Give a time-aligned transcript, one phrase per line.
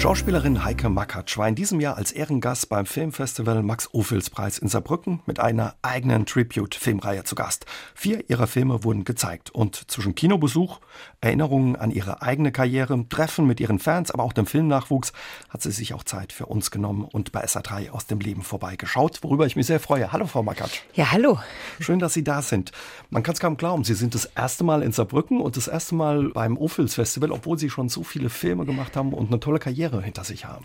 [0.00, 5.40] Schauspielerin Heike Makatsch war in diesem Jahr als Ehrengast beim Filmfestival Max-Ophüls-Preis in Saarbrücken mit
[5.40, 7.66] einer eigenen Tribute-Filmreihe zu Gast.
[7.94, 10.80] Vier ihrer Filme wurden gezeigt und zwischen Kinobesuch,
[11.20, 15.12] Erinnerungen an ihre eigene Karriere, Treffen mit ihren Fans, aber auch dem Filmnachwuchs
[15.50, 19.18] hat sie sich auch Zeit für uns genommen und bei SA3 aus dem Leben vorbeigeschaut,
[19.20, 20.12] worüber ich mich sehr freue.
[20.12, 20.80] Hallo Frau Makatsch.
[20.94, 21.38] Ja, hallo.
[21.78, 22.72] Schön, dass Sie da sind.
[23.10, 25.94] Man kann es kaum glauben, Sie sind das erste Mal in Saarbrücken und das erste
[25.94, 29.89] Mal beim Ophüls-Festival, obwohl Sie schon so viele Filme gemacht haben und eine tolle Karriere
[29.98, 30.64] hinter sich haben.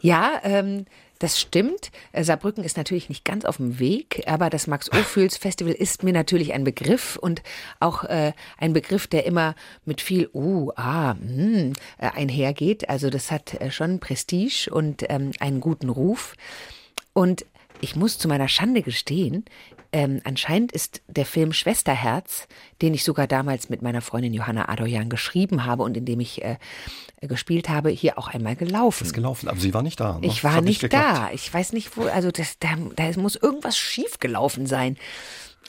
[0.00, 0.86] Ja, ähm,
[1.18, 1.90] das stimmt.
[2.12, 6.52] Äh, Saarbrücken ist natürlich nicht ganz auf dem Weg, aber das Max-Ophüls-Festival ist mir natürlich
[6.52, 7.42] ein Begriff und
[7.80, 12.88] auch äh, ein Begriff, der immer mit viel uh, ah, mm, äh, einhergeht.
[12.88, 16.34] Also das hat äh, schon Prestige und ähm, einen guten Ruf.
[17.14, 17.46] Und
[17.80, 19.44] ich muss zu meiner Schande gestehen,
[19.92, 22.48] ähm, anscheinend ist der Film Schwesterherz,
[22.82, 26.42] den ich sogar damals mit meiner Freundin Johanna Adoyan geschrieben habe und in dem ich
[26.42, 26.56] äh,
[27.22, 29.04] gespielt habe, hier auch einmal gelaufen.
[29.04, 30.18] Ist gelaufen, aber sie war nicht da.
[30.18, 30.26] Ne?
[30.26, 31.30] Ich war nicht, nicht da.
[31.32, 34.96] Ich weiß nicht, wo, also das, da, da muss irgendwas schief gelaufen sein.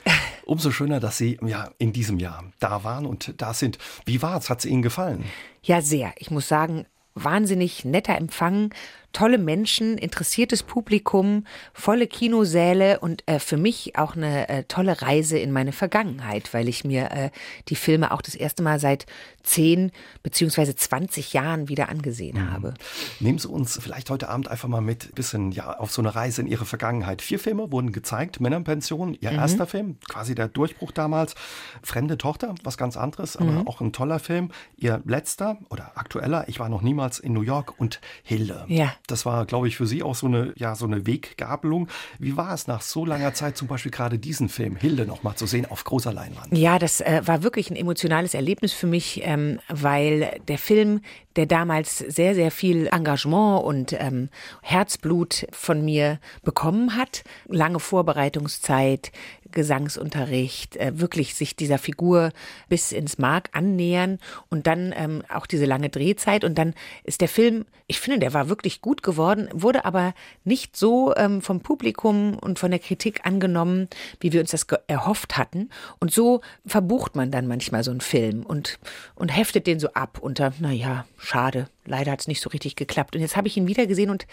[0.45, 3.77] Umso schöner, dass Sie ja in diesem Jahr da waren und da sind.
[4.05, 4.49] Wie war es?
[4.49, 5.25] Hat es Ihnen gefallen?
[5.63, 6.13] Ja, sehr.
[6.17, 8.73] Ich muss sagen, wahnsinnig netter Empfang,
[9.13, 15.37] tolle Menschen, interessiertes Publikum, volle Kinosäle und äh, für mich auch eine äh, tolle Reise
[15.37, 17.29] in meine Vergangenheit, weil ich mir äh,
[17.69, 19.05] die Filme auch das erste Mal seit
[19.43, 19.91] zehn
[20.23, 22.51] beziehungsweise 20 Jahren wieder angesehen mhm.
[22.51, 22.73] habe.
[23.19, 26.41] Nehmen Sie uns vielleicht heute Abend einfach mal mit bisschen ja auf so eine Reise
[26.41, 27.21] in Ihre Vergangenheit.
[27.21, 29.39] Vier Filme wurden gezeigt, Männer in Pension, Ihr mhm.
[29.39, 31.35] erster Film, quasi der Durchbruch damals,
[31.81, 33.67] Fremde Tochter, was ganz anderes, aber mhm.
[33.67, 34.51] auch ein toller Film.
[34.75, 38.65] Ihr letzter oder aktueller, ich war noch niemals in New York und Hilde.
[38.67, 38.93] Ja.
[39.07, 41.87] Das war, glaube ich, für Sie auch so eine, ja, so eine Weggabelung.
[42.19, 45.35] Wie war es nach so langer Zeit zum Beispiel gerade diesen Film Hilde noch mal
[45.35, 46.47] zu sehen auf großer Leinwand?
[46.51, 50.99] Ja, das äh, war wirklich ein emotionales Erlebnis für mich, ähm, weil der Film,
[51.37, 54.29] der damals sehr, sehr viel Engagement und ähm,
[54.61, 59.13] Herzblut von mir bekommen hat, lange Vorbereitungszeit,
[59.51, 62.31] Gesangsunterricht, äh, wirklich sich dieser Figur
[62.69, 64.19] bis ins Mark annähern
[64.49, 66.43] und dann ähm, auch diese lange Drehzeit.
[66.43, 70.13] Und dann ist der Film, ich finde, der war wirklich gut geworden, wurde aber
[70.43, 73.87] nicht so ähm, vom Publikum und von der Kritik angenommen,
[74.19, 75.69] wie wir uns das erhofft hatten.
[75.99, 78.79] Und so verbucht man dann manchmal so einen Film und,
[79.15, 83.15] und heftet den so ab unter, naja, schade, leider hat es nicht so richtig geklappt.
[83.15, 84.27] Und jetzt habe ich ihn wieder gesehen und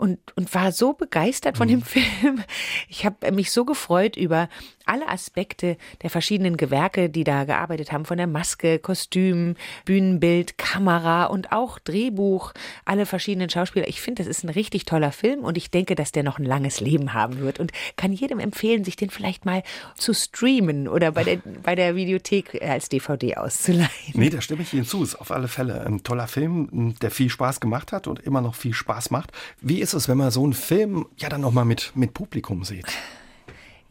[0.00, 1.84] und, und war so begeistert von dem mhm.
[1.84, 2.44] Film.
[2.88, 4.48] Ich habe mich so gefreut über
[4.90, 11.26] alle Aspekte der verschiedenen Gewerke, die da gearbeitet haben, von der Maske, Kostüm, Bühnenbild, Kamera
[11.26, 12.52] und auch Drehbuch,
[12.84, 13.86] alle verschiedenen Schauspieler.
[13.86, 16.44] Ich finde, das ist ein richtig toller Film und ich denke, dass der noch ein
[16.44, 19.62] langes Leben haben wird und kann jedem empfehlen, sich den vielleicht mal
[19.96, 23.90] zu streamen oder bei der, bei der Videothek als DVD auszuleihen.
[24.14, 25.04] Nee, da stimme ich Ihnen zu.
[25.04, 28.56] Ist auf alle Fälle ein toller Film, der viel Spaß gemacht hat und immer noch
[28.56, 29.30] viel Spaß macht.
[29.60, 32.86] Wie ist es, wenn man so einen Film ja dann nochmal mit, mit Publikum sieht?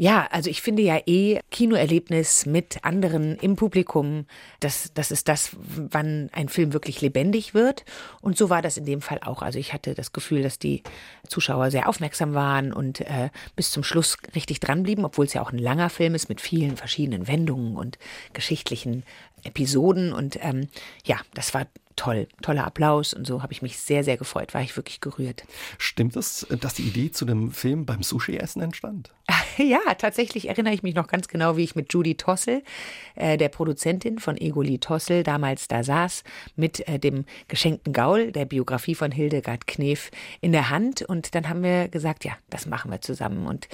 [0.01, 4.27] Ja, also ich finde ja eh Kinoerlebnis mit anderen im Publikum,
[4.61, 7.83] das, das ist das, wann ein Film wirklich lebendig wird.
[8.21, 9.41] Und so war das in dem Fall auch.
[9.41, 10.83] Also ich hatte das Gefühl, dass die
[11.27, 15.51] Zuschauer sehr aufmerksam waren und äh, bis zum Schluss richtig dranblieben, obwohl es ja auch
[15.51, 17.97] ein langer Film ist mit vielen verschiedenen Wendungen und
[18.31, 19.03] geschichtlichen
[19.43, 20.13] Episoden.
[20.13, 20.69] Und ähm,
[21.03, 21.67] ja, das war
[21.99, 25.43] toll, toller Applaus und so habe ich mich sehr, sehr gefreut, war ich wirklich gerührt.
[25.77, 29.11] Stimmt es, dass die Idee zu dem Film beim Sushi-Essen entstand?
[29.57, 32.63] Ja, tatsächlich erinnere ich mich noch ganz genau, wie ich mit Judy Tossel,
[33.15, 36.23] äh, der Produzentin von Egoli Tossel, damals da saß,
[36.55, 41.01] mit äh, dem geschenkten Gaul, der Biografie von Hildegard Knef, in der Hand.
[41.01, 43.47] Und dann haben wir gesagt, ja, das machen wir zusammen.
[43.47, 43.67] Und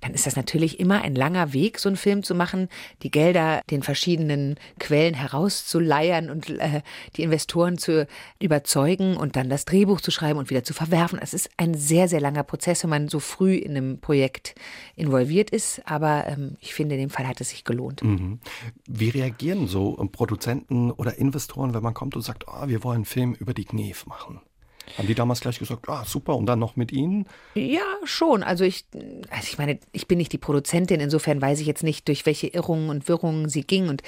[0.00, 2.68] dann ist das natürlich immer ein langer Weg, so einen Film zu machen,
[3.02, 6.82] die Gelder den verschiedenen Quellen herauszuleiern und äh,
[7.16, 8.06] die Investoren zu
[8.40, 11.18] überzeugen und dann das Drehbuch zu schreiben und wieder zu verwerfen.
[11.20, 14.54] Es ist ein sehr, sehr langer Prozess, wenn man so früh in einem Projekt
[14.96, 15.82] involviert ist.
[15.86, 18.02] Aber ähm, ich finde, in dem Fall hat es sich gelohnt.
[18.02, 18.40] Mhm.
[18.86, 23.04] Wie reagieren so Produzenten oder Investoren, wenn man kommt und sagt, oh, wir wollen einen
[23.04, 24.40] Film über die Knef machen?
[24.96, 27.26] Haben die damals gleich gesagt, ah, super, und dann noch mit Ihnen?
[27.54, 28.42] Ja, schon.
[28.42, 28.86] Also ich,
[29.30, 32.46] also ich meine, ich bin nicht die Produzentin, insofern weiß ich jetzt nicht, durch welche
[32.48, 33.88] Irrungen und Wirrungen sie ging.
[33.88, 34.02] Und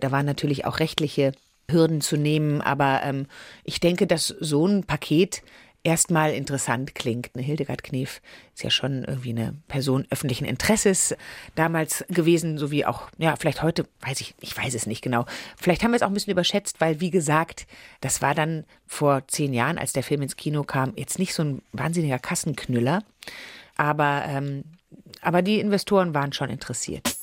[0.00, 1.32] da waren natürlich auch rechtliche
[1.70, 2.60] Hürden zu nehmen.
[2.60, 3.26] Aber ähm,
[3.64, 5.42] ich denke, dass so ein Paket
[5.84, 7.30] erstmal interessant klingt.
[7.34, 8.20] Eine Hildegard Knef
[8.54, 11.14] ist ja schon irgendwie eine Person öffentlichen Interesses
[11.54, 15.26] damals gewesen, so wie auch, ja, vielleicht heute, weiß ich, ich weiß es nicht genau.
[15.56, 17.66] Vielleicht haben wir es auch ein bisschen überschätzt, weil, wie gesagt,
[18.00, 21.42] das war dann vor zehn Jahren, als der Film ins Kino kam, jetzt nicht so
[21.42, 23.02] ein wahnsinniger Kassenknüller.
[23.76, 24.64] Aber, ähm,
[25.20, 27.16] aber die Investoren waren schon interessiert.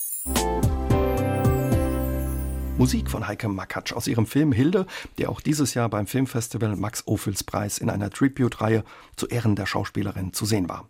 [2.80, 4.86] Musik von Heike Makatsch aus ihrem Film Hilde,
[5.18, 8.86] der auch dieses Jahr beim Filmfestival Max Ophüls Preis in einer Tribute-Reihe
[9.18, 10.88] zu Ehren der Schauspielerin zu sehen war.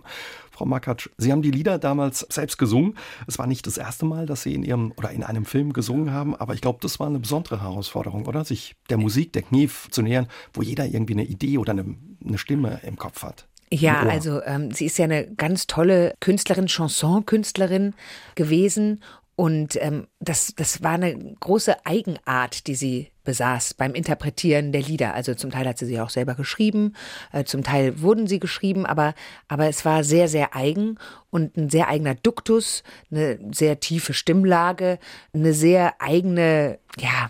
[0.52, 2.96] Frau Makatsch, Sie haben die Lieder damals selbst gesungen.
[3.26, 6.14] Es war nicht das erste Mal, dass Sie in Ihrem oder in einem Film gesungen
[6.14, 8.46] haben, aber ich glaube, das war eine besondere Herausforderung, oder?
[8.46, 12.38] Sich der Musik, der Knief zu nähern, wo jeder irgendwie eine Idee oder eine, eine
[12.38, 13.48] Stimme im Kopf hat.
[13.72, 17.96] Ja, also ähm, sie ist ja eine ganz tolle Künstlerin, Chanson-Künstlerin
[18.36, 19.02] gewesen
[19.40, 25.14] und ähm, das, das war eine große Eigenart, die sie besaß beim Interpretieren der Lieder.
[25.14, 26.94] Also zum Teil hat sie sie auch selber geschrieben,
[27.32, 29.14] äh, zum Teil wurden sie geschrieben, aber,
[29.48, 31.00] aber es war sehr, sehr eigen
[31.30, 35.00] und ein sehr eigener Duktus, eine sehr tiefe Stimmlage,
[35.32, 37.30] eine sehr eigene, ja,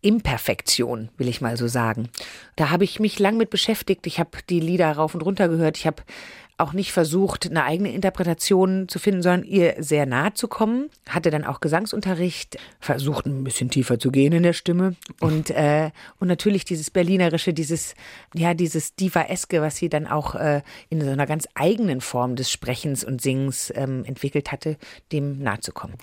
[0.00, 2.08] Imperfektion, will ich mal so sagen.
[2.56, 4.06] Da habe ich mich lang mit beschäftigt.
[4.06, 5.76] Ich habe die Lieder rauf und runter gehört.
[5.76, 6.02] Ich habe
[6.58, 10.90] auch nicht versucht, eine eigene Interpretation zu finden, sondern ihr sehr nahe zu kommen.
[11.08, 15.90] Hatte dann auch Gesangsunterricht, versucht ein bisschen tiefer zu gehen in der Stimme und äh,
[16.18, 17.94] und natürlich dieses berlinerische, dieses
[18.34, 22.50] ja dieses Diva-eske, was sie dann auch äh, in so einer ganz eigenen Form des
[22.50, 24.76] Sprechens und Singens ähm, entwickelt hatte,
[25.12, 25.94] dem nahe zu kommen.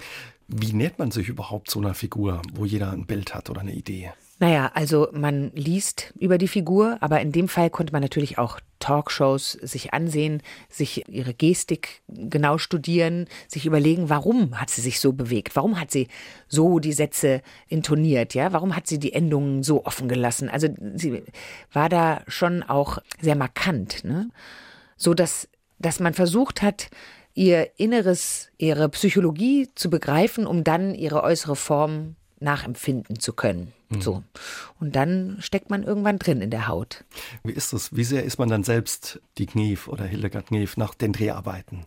[0.48, 3.74] Wie nähert man sich überhaupt so einer Figur, wo jeder ein Bild hat oder eine
[3.74, 4.12] Idee?
[4.38, 8.60] Naja, also man liest über die Figur, aber in dem Fall konnte man natürlich auch
[8.80, 15.14] Talkshows sich ansehen, sich ihre Gestik genau studieren, sich überlegen, warum hat sie sich so
[15.14, 16.10] bewegt, warum hat sie
[16.50, 20.50] so die Sätze intoniert, ja, warum hat sie die Endungen so offen gelassen.
[20.50, 21.24] Also sie
[21.72, 24.30] war da schon auch sehr markant, ne?
[24.98, 25.48] so dass
[25.78, 26.90] dass man versucht hat,
[27.34, 33.74] ihr Inneres, ihre Psychologie zu begreifen, um dann ihre äußere Form nachempfinden zu können.
[33.90, 34.02] Mhm.
[34.02, 34.24] So.
[34.80, 37.04] Und dann steckt man irgendwann drin in der Haut.
[37.44, 37.96] Wie ist das?
[37.96, 41.86] Wie sehr ist man dann selbst die Knief oder Hildegard Knief nach den Dreharbeiten?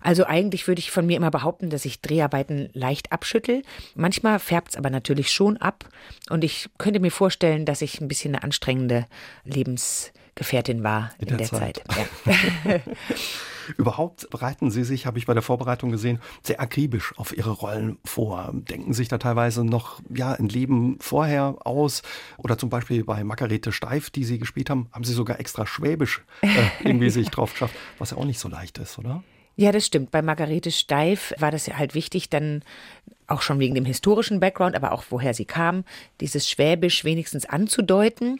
[0.00, 3.62] Also eigentlich würde ich von mir immer behaupten, dass ich Dreharbeiten leicht abschüttel.
[3.94, 5.88] Manchmal färbt es aber natürlich schon ab.
[6.30, 9.06] Und ich könnte mir vorstellen, dass ich ein bisschen eine anstrengende
[9.44, 11.82] Lebensgefährtin war in, in der, der, Zeit.
[11.88, 12.08] Zeit.
[12.64, 12.80] Ja.
[13.76, 17.98] Überhaupt bereiten Sie sich, habe ich bei der Vorbereitung gesehen, sehr akribisch auf Ihre Rollen
[18.04, 18.50] vor.
[18.52, 22.02] Denken sich da teilweise noch ja, ein Leben vorher aus.
[22.38, 26.22] Oder zum Beispiel bei Margarete Steif, die Sie gespielt haben, haben Sie sogar extra Schwäbisch
[26.42, 26.48] äh,
[26.84, 29.22] irgendwie sich drauf geschafft, was ja auch nicht so leicht ist, oder?
[29.56, 30.10] Ja, das stimmt.
[30.10, 32.62] Bei Margarete Steif war das ja halt wichtig, dann
[33.26, 35.84] auch schon wegen dem historischen Background, aber auch woher sie kam,
[36.20, 38.38] dieses Schwäbisch wenigstens anzudeuten.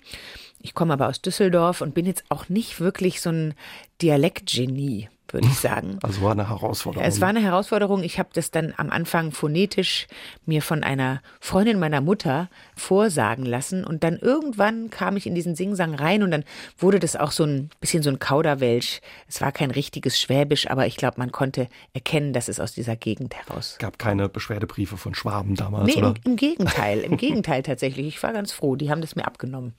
[0.61, 3.55] Ich komme aber aus Düsseldorf und bin jetzt auch nicht wirklich so ein
[4.03, 5.99] Dialektgenie würde ich sagen.
[6.07, 7.07] Also war eine Herausforderung.
[7.07, 8.03] Es war eine Herausforderung.
[8.03, 10.07] Ich habe das dann am Anfang phonetisch
[10.45, 15.57] mir von einer Freundin meiner Mutter vorsagen lassen und dann irgendwann kam ich in diesen
[15.57, 16.45] Singsang rein und dann
[16.79, 19.01] wurde das auch so ein bisschen so ein Kauderwelsch.
[19.29, 22.95] Es war kein richtiges Schwäbisch, aber ich glaube, man konnte erkennen, dass es aus dieser
[22.95, 23.73] Gegend heraus.
[23.73, 26.15] Es gab keine Beschwerdebriefe von Schwaben damals, nee, oder?
[26.25, 28.07] Im, im Gegenteil, im Gegenteil tatsächlich.
[28.07, 29.73] Ich war ganz froh, die haben das mir abgenommen.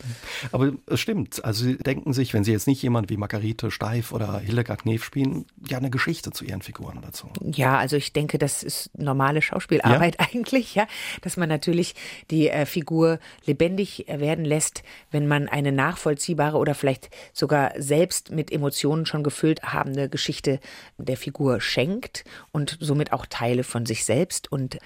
[0.52, 1.46] Aber es stimmt.
[1.46, 5.04] Also Sie denken sich, wenn Sie jetzt nicht jemand wie Margarete Steif oder Hildegard Knef
[5.04, 7.30] spielen, ja eine Geschichte zu ihren Figuren dazu.
[7.44, 10.28] Ja, also ich denke, das ist normale Schauspielarbeit ja?
[10.34, 10.88] eigentlich, ja,
[11.22, 11.94] dass man natürlich
[12.32, 14.81] die äh, Figur lebendig werden lässt,
[15.12, 20.62] wenn man eine nachvollziehbare oder vielleicht sogar selbst mit Emotionen schon gefüllt habende Geschichte
[20.98, 22.24] der Figur schenkt
[22.54, 24.78] und somit auch Teile von sich selbst und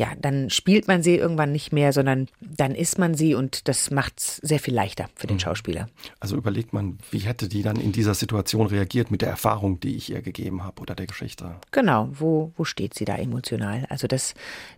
[0.00, 3.90] ja, dann spielt man sie irgendwann nicht mehr, sondern dann ist man sie und das
[3.90, 5.40] macht es sehr viel leichter für den mhm.
[5.40, 5.90] Schauspieler.
[6.20, 9.96] Also überlegt man, wie hätte die dann in dieser Situation reagiert mit der Erfahrung, die
[9.96, 11.56] ich ihr gegeben habe oder der Geschichte?
[11.70, 13.84] Genau, wo, wo steht sie da emotional?
[13.90, 14.32] Also das,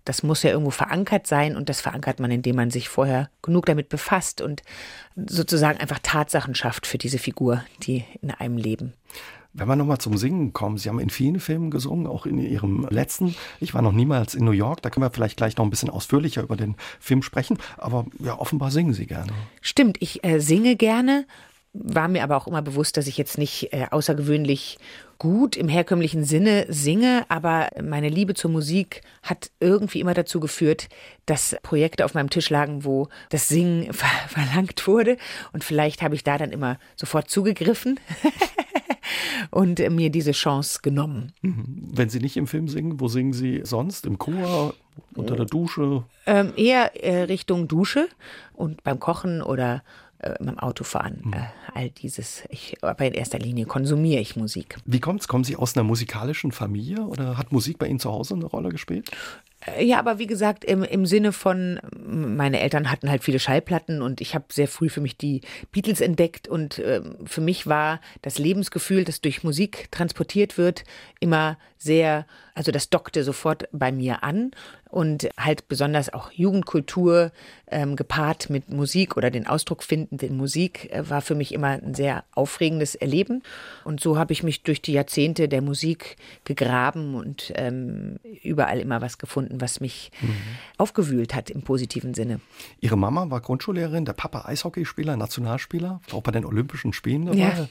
[0.04, 3.66] das muss ja irgendwo verankert sein und das verankert man, indem man sich vorher genug
[3.66, 4.62] damit befasst und
[5.14, 8.92] sozusagen einfach Tatsachen schafft für diese Figur, die in einem leben.
[9.54, 12.86] Wenn wir nochmal zum Singen kommen, Sie haben in vielen Filmen gesungen, auch in Ihrem
[12.88, 13.34] letzten.
[13.60, 15.90] Ich war noch niemals in New York, da können wir vielleicht gleich noch ein bisschen
[15.90, 17.58] ausführlicher über den Film sprechen.
[17.76, 19.30] Aber ja, offenbar singen Sie gerne.
[19.60, 21.26] Stimmt, ich äh, singe gerne,
[21.74, 24.78] war mir aber auch immer bewusst, dass ich jetzt nicht äh, außergewöhnlich
[25.18, 30.88] gut im herkömmlichen Sinne singe, aber meine Liebe zur Musik hat irgendwie immer dazu geführt,
[31.26, 35.16] dass Projekte auf meinem Tisch lagen, wo das Singen ver verlangt wurde.
[35.52, 38.00] Und vielleicht habe ich da dann immer sofort zugegriffen.
[39.50, 41.32] und mir diese Chance genommen.
[41.42, 41.90] Mhm.
[41.92, 44.06] Wenn Sie nicht im Film singen, wo singen Sie sonst?
[44.06, 44.74] Im Chor,
[45.14, 46.04] unter der Dusche?
[46.26, 48.08] Ähm, eher äh, Richtung Dusche
[48.54, 49.82] und beim Kochen oder
[50.18, 51.22] äh, beim Autofahren.
[51.24, 51.32] Mhm.
[51.32, 51.38] Äh,
[51.74, 52.44] all dieses.
[52.48, 54.76] Ich, aber in erster Linie konsumiere ich Musik.
[54.84, 55.28] Wie kommt's?
[55.28, 58.70] Kommen Sie aus einer musikalischen Familie oder hat Musik bei Ihnen zu Hause eine Rolle
[58.70, 59.10] gespielt?
[59.66, 64.02] Äh, ja, aber wie gesagt, im, im Sinne von meine Eltern hatten halt viele Schallplatten
[64.02, 68.00] und ich habe sehr früh für mich die Beatles entdeckt und äh, für mich war
[68.22, 70.84] das Lebensgefühl, das durch Musik transportiert wird,
[71.20, 74.52] immer sehr, also das dockte sofort bei mir an
[74.92, 77.32] und halt besonders auch Jugendkultur
[77.66, 81.68] ähm, gepaart mit Musik oder den Ausdruck findend in Musik äh, war für mich immer
[81.68, 83.42] ein sehr aufregendes Erleben
[83.84, 89.00] und so habe ich mich durch die Jahrzehnte der Musik gegraben und ähm, überall immer
[89.00, 90.34] was gefunden, was mich mhm.
[90.76, 92.40] aufgewühlt hat im positiven Sinne.
[92.80, 97.38] Ihre Mama war Grundschullehrerin, der Papa Eishockeyspieler, Nationalspieler, auch bei den Olympischen Spielen dabei.
[97.38, 97.68] Ja.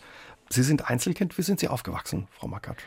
[0.51, 1.37] Sie sind Einzelkind.
[1.37, 2.77] Wie sind Sie aufgewachsen, Frau Mackert?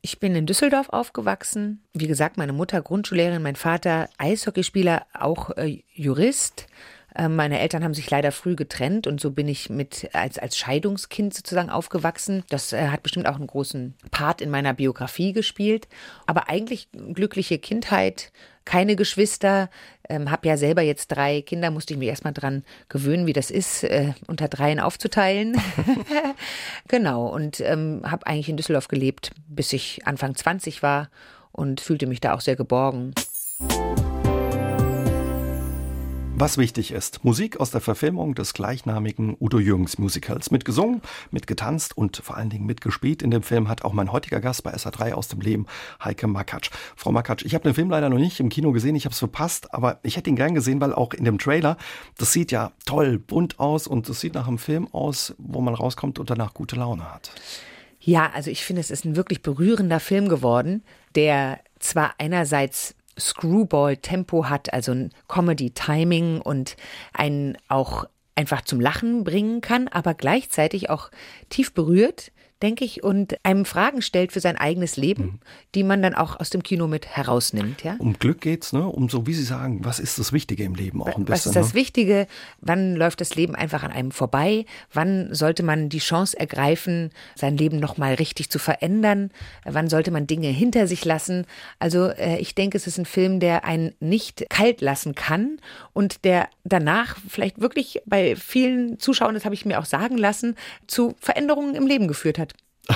[0.00, 1.82] Ich bin in Düsseldorf aufgewachsen.
[1.92, 6.66] Wie gesagt, meine Mutter Grundschullehrerin, mein Vater Eishockeyspieler, auch äh, Jurist.
[7.14, 10.56] Äh, meine Eltern haben sich leider früh getrennt und so bin ich mit als, als
[10.56, 12.44] Scheidungskind sozusagen aufgewachsen.
[12.48, 15.88] Das äh, hat bestimmt auch einen großen Part in meiner Biografie gespielt.
[16.26, 18.32] Aber eigentlich glückliche Kindheit,
[18.64, 19.70] keine Geschwister,
[20.08, 23.50] ähm, habe ja selber jetzt drei Kinder, musste ich mich erstmal dran gewöhnen, wie das
[23.50, 25.60] ist, äh, unter dreien aufzuteilen.
[26.88, 31.08] genau, und ähm, habe eigentlich in Düsseldorf gelebt, bis ich Anfang 20 war
[31.52, 33.14] und fühlte mich da auch sehr geborgen.
[36.42, 40.50] Was wichtig ist, Musik aus der Verfilmung des gleichnamigen Udo Jürgens Musicals.
[40.50, 44.64] Mitgesungen, mitgetanzt und vor allen Dingen mitgespielt in dem Film hat auch mein heutiger Gast
[44.64, 45.66] bei SA3 aus dem Leben,
[46.02, 46.70] Heike Makatsch.
[46.96, 49.20] Frau Makatsch, ich habe den Film leider noch nicht im Kino gesehen, ich habe es
[49.20, 51.76] verpasst, aber ich hätte ihn gern gesehen, weil auch in dem Trailer,
[52.18, 55.74] das sieht ja toll, bunt aus und das sieht nach einem Film aus, wo man
[55.74, 57.30] rauskommt und danach gute Laune hat.
[58.00, 60.82] Ja, also ich finde, es ist ein wirklich berührender Film geworden,
[61.14, 66.76] der zwar einerseits Screwball-Tempo hat, also ein Comedy-Timing und
[67.12, 71.10] einen auch einfach zum Lachen bringen kann, aber gleichzeitig auch
[71.48, 75.38] tief berührt denke ich, und einem Fragen stellt für sein eigenes Leben, mhm.
[75.74, 77.82] die man dann auch aus dem Kino mit herausnimmt.
[77.82, 77.96] Ja?
[77.98, 78.86] Um Glück geht's, ne?
[78.86, 81.28] Um so, wie Sie sagen, was ist das Wichtige im Leben auch ein bisschen.
[81.28, 81.74] Was ist das ne?
[81.74, 82.26] Wichtige?
[82.60, 84.64] Wann läuft das Leben einfach an einem vorbei?
[84.92, 89.30] Wann sollte man die Chance ergreifen, sein Leben nochmal richtig zu verändern?
[89.64, 91.46] Wann sollte man Dinge hinter sich lassen?
[91.78, 95.58] Also äh, ich denke, es ist ein Film, der einen nicht kalt lassen kann
[95.92, 100.56] und der danach vielleicht wirklich bei vielen Zuschauern, das habe ich mir auch sagen lassen,
[100.86, 102.51] zu Veränderungen im Leben geführt hat.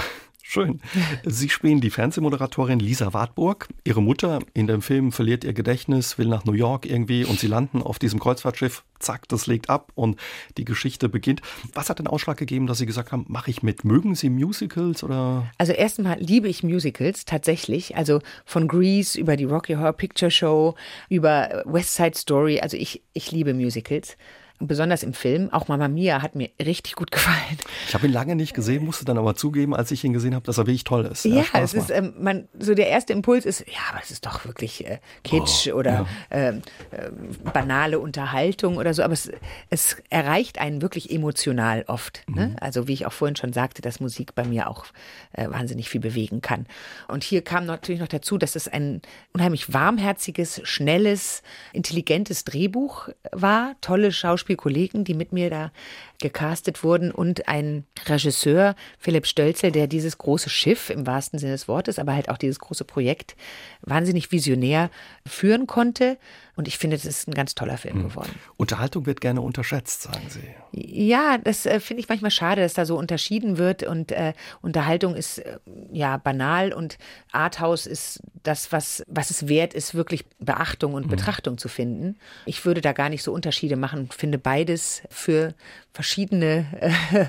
[0.49, 0.81] Schön.
[1.25, 3.69] Sie spielen die Fernsehmoderatorin Lisa Wartburg.
[3.83, 7.49] Ihre Mutter in dem Film verliert ihr Gedächtnis, will nach New York irgendwie und sie
[7.49, 8.85] landen auf diesem Kreuzfahrtschiff.
[9.01, 10.19] Zack, das legt ab und
[10.57, 11.43] die Geschichte beginnt.
[11.75, 13.85] Was hat den Ausschlag gegeben, dass Sie gesagt haben, mache ich mit?
[13.85, 15.51] Mögen Sie Musicals oder?
[15.59, 17.97] Also erstmal liebe ich Musicals tatsächlich.
[17.97, 20.77] Also von Grease über die Rocky Horror Picture Show
[21.09, 22.61] über West Side Story.
[22.61, 24.17] Also ich, ich liebe Musicals
[24.59, 25.53] besonders im Film.
[25.53, 27.59] Auch Mama Mia hat mir richtig gut gefallen.
[27.87, 30.45] Ich habe ihn lange nicht gesehen, musste dann aber zugeben, als ich ihn gesehen habe,
[30.45, 31.25] dass er wirklich toll ist.
[31.25, 34.45] Ja, es ist, ähm, man, so der erste Impuls ist, ja, aber es ist doch
[34.45, 36.07] wirklich äh, Kitsch oh, oder ja.
[36.31, 37.11] Ähm, äh,
[37.53, 39.31] banale Unterhaltung oder so, aber es,
[39.71, 42.25] es erreicht einen wirklich emotional oft.
[42.27, 42.49] Ne?
[42.49, 42.57] Mhm.
[42.61, 44.87] Also wie ich auch vorhin schon sagte, dass Musik bei mir auch
[45.33, 46.67] äh, wahnsinnig viel bewegen kann.
[47.09, 49.03] Und hier kam natürlich noch dazu, dass es ein
[49.35, 55.73] unheimlich warmherziges, schnelles, intelligentes Drehbuch war, tolle Schauspieler Schauspielkollegen, die mit mir da
[56.19, 61.69] gecastet wurden und ein Regisseur, Philipp Stölzel, der dieses große Schiff im wahrsten Sinne des
[61.69, 63.37] Wortes, aber halt auch dieses große Projekt
[63.83, 64.91] wahnsinnig visionär
[65.27, 66.19] führen konnte.
[66.57, 68.09] Und ich finde, das ist ein ganz toller Film mhm.
[68.09, 68.35] geworden.
[68.57, 70.41] Unterhaltung wird gerne unterschätzt, sagen Sie.
[70.73, 73.83] Ja, das äh, finde ich manchmal schade, dass da so unterschieden wird.
[73.83, 74.33] Und äh,
[74.63, 75.59] Unterhaltung ist äh,
[75.93, 76.97] ja banal und
[77.31, 81.11] Arthouse ist das, was, was es wert ist, wirklich Beachtung und mhm.
[81.11, 82.17] Betrachtung zu finden.
[82.47, 85.55] Ich würde da gar nicht so Unterschiede machen, finde beides für
[85.97, 87.27] verschiedene äh,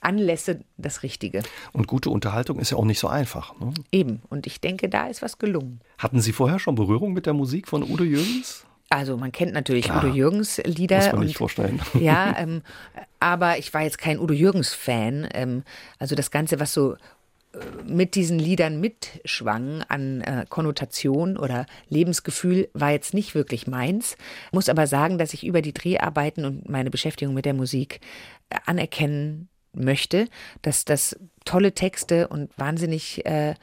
[0.00, 1.42] Anlässe das Richtige.
[1.72, 3.58] Und gute Unterhaltung ist ja auch nicht so einfach.
[3.60, 3.72] Ne?
[3.92, 4.22] Eben.
[4.28, 5.80] Und ich denke, da ist was gelungen.
[5.98, 8.66] Hatten Sie vorher schon Berührung mit der Musik von Udo Jürgens?
[8.88, 10.96] Also man kennt natürlich Klar, Udo Jürgens Lieder.
[10.96, 11.80] Muss man nicht vorstellen.
[12.00, 12.62] Ja, ähm,
[13.20, 15.28] aber ich war jetzt kein Udo Jürgens Fan.
[15.32, 15.62] Ähm,
[15.98, 16.96] also das Ganze, was so
[17.84, 24.16] mit diesen Liedern mitschwang an äh, Konnotation oder Lebensgefühl, war jetzt nicht wirklich meins.
[24.52, 28.00] Muss aber sagen, dass ich über die Dreharbeiten und meine Beschäftigung mit der Musik
[28.50, 30.26] äh, anerkennen möchte,
[30.62, 33.54] dass das tolle Texte und wahnsinnig äh,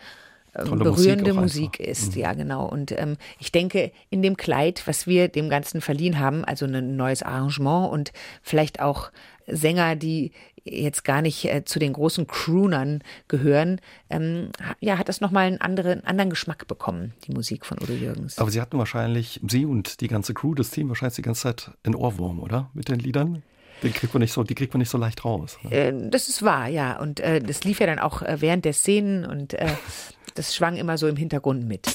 [0.66, 2.16] Tolle berührende Musik, Musik ist.
[2.16, 2.22] Mhm.
[2.22, 2.66] Ja, genau.
[2.68, 6.96] Und ähm, ich denke, in dem Kleid, was wir dem Ganzen verliehen haben, also ein
[6.96, 8.12] neues Arrangement und
[8.42, 9.12] vielleicht auch
[9.48, 10.32] Sänger, die
[10.64, 14.50] jetzt gar nicht äh, zu den großen Croonern gehören, ähm,
[14.80, 18.38] ja, hat das nochmal einen anderen, anderen Geschmack bekommen, die Musik von Udo Jürgens.
[18.38, 21.72] Aber Sie hatten wahrscheinlich, Sie und die ganze Crew, das Team, wahrscheinlich die ganze Zeit
[21.84, 22.70] in Ohrwurm, oder?
[22.74, 23.44] Mit den Liedern?
[23.84, 25.58] Den kriegt man nicht so, die kriegt man nicht so leicht raus.
[25.62, 25.72] Ne?
[25.72, 27.00] Äh, das ist wahr, ja.
[27.00, 29.68] Und äh, das lief ja dann auch äh, während der Szenen und äh,
[30.38, 31.88] das schwang immer so im Hintergrund mit.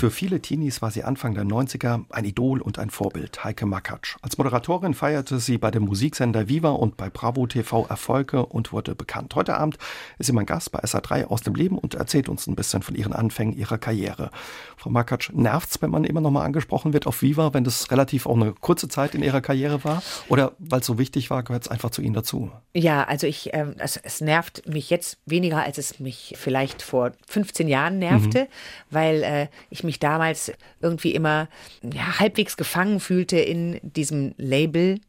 [0.00, 4.16] Für viele Teenies war sie Anfang der 90er ein Idol und ein Vorbild, Heike Makatsch.
[4.22, 8.94] Als Moderatorin feierte sie bei dem Musiksender Viva und bei Bravo TV Erfolge und wurde
[8.94, 9.34] bekannt.
[9.34, 9.76] Heute Abend
[10.18, 12.94] ist sie mein Gast bei SA3 aus dem Leben und erzählt uns ein bisschen von
[12.94, 14.30] ihren Anfängen, ihrer Karriere.
[14.78, 18.24] Frau Makatsch, nervt's, wenn man immer noch mal angesprochen wird auf Viva, wenn das relativ
[18.24, 20.02] auch eine kurze Zeit in ihrer Karriere war?
[20.30, 22.50] Oder weil es so wichtig war, gehört es einfach zu Ihnen dazu?
[22.72, 27.12] Ja, also ich, äh, es, es nervt mich jetzt weniger, als es mich vielleicht vor
[27.28, 28.46] 15 Jahren nervte, mhm.
[28.88, 31.48] weil äh, ich mich damals irgendwie immer
[31.82, 35.00] ja, halbwegs gefangen fühlte in diesem Label.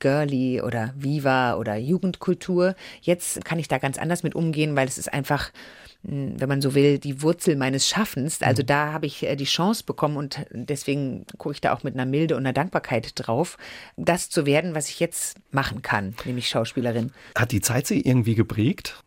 [0.00, 2.74] Girly oder Viva oder Jugendkultur.
[3.00, 5.50] Jetzt kann ich da ganz anders mit umgehen, weil es ist einfach
[6.04, 8.42] wenn man so will, die Wurzel meines Schaffens.
[8.42, 8.66] Also mhm.
[8.66, 12.06] da habe ich äh, die Chance bekommen und deswegen gucke ich da auch mit einer
[12.06, 13.56] Milde und einer Dankbarkeit drauf,
[13.96, 17.12] das zu werden, was ich jetzt machen kann, nämlich Schauspielerin.
[17.36, 19.02] Hat die Zeit Sie irgendwie geprägt?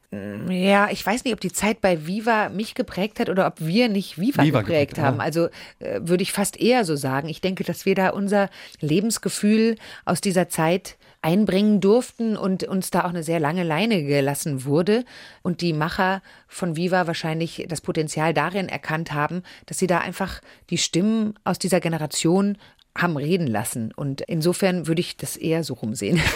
[0.49, 3.89] Ja, ich weiß nicht, ob die Zeit bei Viva mich geprägt hat oder ob wir
[3.89, 5.17] nicht Viva, Viva geprägt, geprägt, haben.
[5.17, 5.23] Ja.
[5.23, 5.49] Also
[5.79, 7.27] äh, würde ich fast eher so sagen.
[7.27, 8.49] Ich denke, dass wir da unser
[8.79, 9.75] Lebensgefühl
[10.05, 10.97] aus dieser Zeit
[11.27, 15.03] einbringen durften und uns da auch eine sehr lange Leine gelassen wurde
[15.43, 20.39] und die Macher von Viva wahrscheinlich das Potenzial darin erkannt haben, dass sie da einfach
[20.69, 22.57] die Stimmen aus dieser Generation
[22.97, 23.91] haben reden lassen.
[23.95, 26.19] Und insofern würde ich das eher so rumsehen.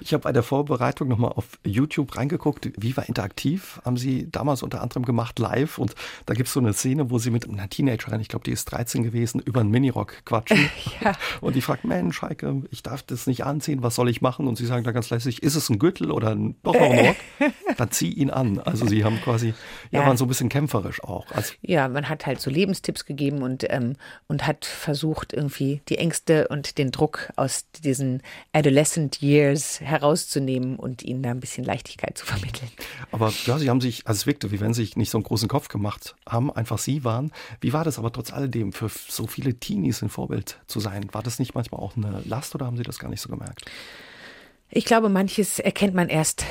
[0.00, 2.70] Ich habe bei der Vorbereitung nochmal auf YouTube reingeguckt.
[2.76, 5.78] Viva Interaktiv haben Sie damals unter anderem gemacht live.
[5.78, 5.94] Und
[6.26, 8.66] da gibt es so eine Szene, wo Sie mit einer Teenagerin, ich glaube, die ist
[8.66, 10.70] 13 gewesen, über einen Minirock quatschen.
[11.00, 11.12] ja.
[11.40, 14.46] Und die fragt, Mensch, Heike, ich darf das nicht anziehen, was soll ich machen?
[14.46, 16.98] Und Sie sagen da ganz lässig, ist es ein Gürtel oder ein, doch noch ein
[17.06, 17.16] Rock?
[17.76, 18.60] Dann zieh ihn an.
[18.60, 19.54] Also Sie haben quasi,
[19.90, 20.06] ja, ja.
[20.06, 21.26] waren so ein bisschen kämpferisch auch.
[21.32, 23.94] Also, ja, man hat halt so Lebenstipps gegeben und, ähm,
[24.26, 31.02] und hat versucht, irgendwie die, Ängste und den Druck aus diesen Adolescent Years herauszunehmen und
[31.02, 32.70] ihnen da ein bisschen Leichtigkeit zu vermitteln.
[33.12, 35.24] Aber ja, Sie haben sich, also es wirkte, wie wenn Sie sich nicht so einen
[35.24, 37.32] großen Kopf gemacht haben, einfach Sie waren.
[37.60, 41.08] Wie war das aber trotz alledem für so viele Teenies ein Vorbild zu sein?
[41.12, 43.64] War das nicht manchmal auch eine Last oder haben Sie das gar nicht so gemerkt?
[44.70, 46.44] Ich glaube, manches erkennt man erst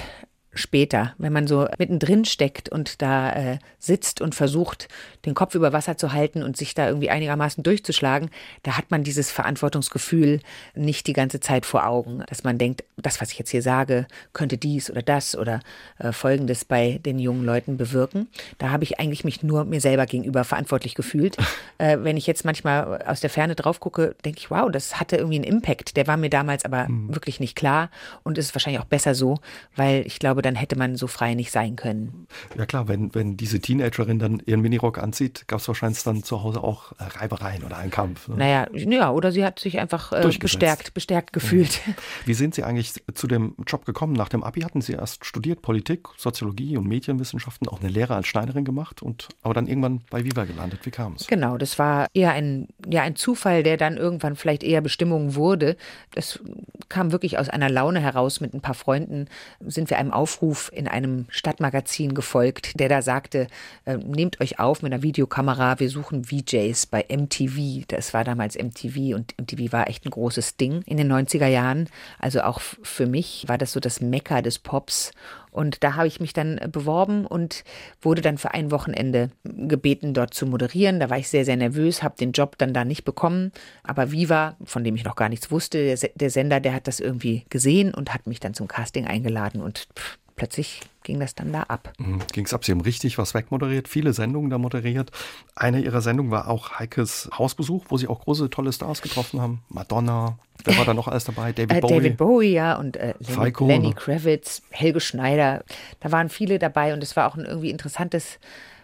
[0.57, 4.87] später, wenn man so mittendrin steckt und da äh, sitzt und versucht,
[5.25, 8.29] den Kopf über Wasser zu halten und sich da irgendwie einigermaßen durchzuschlagen,
[8.63, 10.41] da hat man dieses Verantwortungsgefühl
[10.75, 14.07] nicht die ganze Zeit vor Augen, dass man denkt, das, was ich jetzt hier sage,
[14.33, 15.59] könnte dies oder das oder
[15.99, 18.27] äh, Folgendes bei den jungen Leuten bewirken.
[18.57, 21.37] Da habe ich eigentlich mich nur mir selber gegenüber verantwortlich gefühlt.
[21.79, 25.17] Äh, wenn ich jetzt manchmal aus der Ferne drauf gucke, denke ich, wow, das hatte
[25.17, 25.95] irgendwie einen Impact.
[25.95, 27.13] Der war mir damals aber mhm.
[27.13, 27.91] wirklich nicht klar
[28.23, 29.37] und ist wahrscheinlich auch besser so,
[29.75, 32.27] weil ich glaube, dann hätte man so frei nicht sein können.
[32.57, 36.41] Ja klar, wenn, wenn diese Teenagerin dann ihren Minirock anzieht, gab es wahrscheinlich dann zu
[36.41, 38.29] Hause auch äh, Reibereien oder einen Kampf.
[38.29, 38.37] Ne?
[38.37, 41.81] Naja, ja, oder sie hat sich einfach äh, bestärkt, bestärkt gefühlt.
[41.85, 41.93] Ja.
[42.25, 44.13] Wie sind Sie eigentlich zu dem Job gekommen?
[44.13, 48.27] Nach dem Abi hatten Sie erst studiert Politik, Soziologie und Medienwissenschaften, auch eine Lehre als
[48.27, 50.79] Schneiderin gemacht und aber dann irgendwann bei Viva gelandet.
[50.83, 51.27] Wie kam es?
[51.27, 55.75] Genau, das war eher ein, ja, ein Zufall, der dann irgendwann vielleicht eher Bestimmung wurde.
[56.11, 56.39] Das
[56.87, 59.27] kam wirklich aus einer Laune heraus mit ein paar Freunden,
[59.59, 63.47] sind wir einem Aufruf Aufruf in einem Stadtmagazin gefolgt, der da sagte,
[63.85, 67.85] äh, nehmt euch auf mit einer Videokamera, wir suchen VJs bei MTV.
[67.87, 71.89] Das war damals MTV und MTV war echt ein großes Ding in den 90er Jahren.
[72.19, 75.11] Also auch für mich war das so das Mekka des Pops.
[75.49, 77.63] Und da habe ich mich dann beworben und
[77.99, 80.99] wurde dann für ein Wochenende gebeten, dort zu moderieren.
[80.99, 83.51] Da war ich sehr, sehr nervös, habe den Job dann da nicht bekommen.
[83.81, 87.43] Aber Viva, von dem ich noch gar nichts wusste, der, Sender, der hat das irgendwie
[87.49, 91.63] gesehen und hat mich dann zum Casting eingeladen und pff, plötzlich ging das dann da
[91.63, 91.91] ab.
[91.97, 92.63] Mhm, ging es ab.
[92.63, 95.11] Sie haben richtig was wegmoderiert, viele Sendungen da moderiert.
[95.55, 99.61] Eine Ihrer Sendungen war auch Heikes Hausbesuch, wo Sie auch große, tolle Stars getroffen haben.
[99.67, 101.51] Madonna, wer war da noch alles dabei?
[101.51, 101.93] David äh, Bowie.
[101.95, 105.63] David Bowie, ja, und äh, Lenny, Lenny Kravitz, Helge Schneider.
[105.99, 108.39] Da waren viele dabei und es war auch ein irgendwie interessantes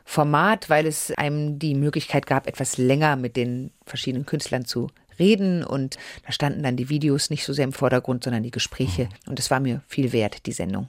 [0.06, 4.90] Format, weil es einem die Möglichkeit gab, etwas länger mit den verschiedenen Künstlern zu
[5.20, 9.04] reden und da standen dann die Videos nicht so sehr im Vordergrund, sondern die Gespräche
[9.04, 9.30] mhm.
[9.30, 10.88] und es war mir viel wert, die Sendung.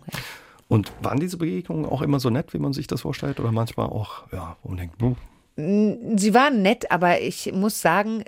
[0.68, 3.38] Und waren diese Begegnungen auch immer so nett, wie man sich das vorstellt?
[3.40, 5.14] Oder manchmal auch, ja, wo man denkt, buh.
[5.56, 8.24] Sie waren nett, aber ich muss sagen,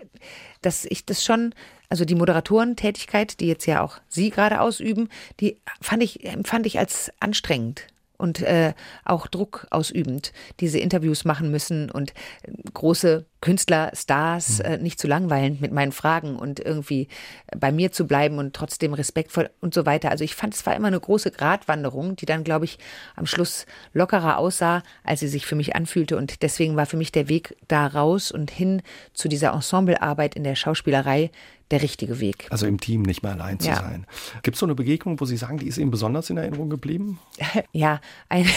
[0.63, 1.55] dass ich das schon,
[1.89, 5.09] also die Moderatorentätigkeit, die jetzt ja auch Sie gerade ausüben,
[5.41, 8.75] die fand ich, empfand ich als anstrengend und äh,
[9.05, 14.65] auch Druck ausübend diese Interviews machen müssen und äh, große Künstler, Stars hm.
[14.65, 17.09] äh, nicht zu langweilen mit meinen Fragen und irgendwie
[17.57, 20.11] bei mir zu bleiben und trotzdem respektvoll und so weiter.
[20.11, 22.79] Also ich fand, es war immer eine große Gratwanderung, die dann, glaube ich,
[23.15, 26.17] am Schluss lockerer aussah, als sie sich für mich anfühlte.
[26.17, 30.45] Und deswegen war für mich der Weg da raus und hin zu dieser Ensemblearbeit in
[30.45, 31.31] der Schauspielerei
[31.71, 32.47] der richtige Weg.
[32.51, 33.77] Also im Team nicht mehr allein zu ja.
[33.77, 34.07] sein.
[34.43, 37.19] Gibt es so eine Begegnung, wo Sie sagen, die ist Ihnen besonders in Erinnerung geblieben?
[37.73, 38.49] Ja, eine,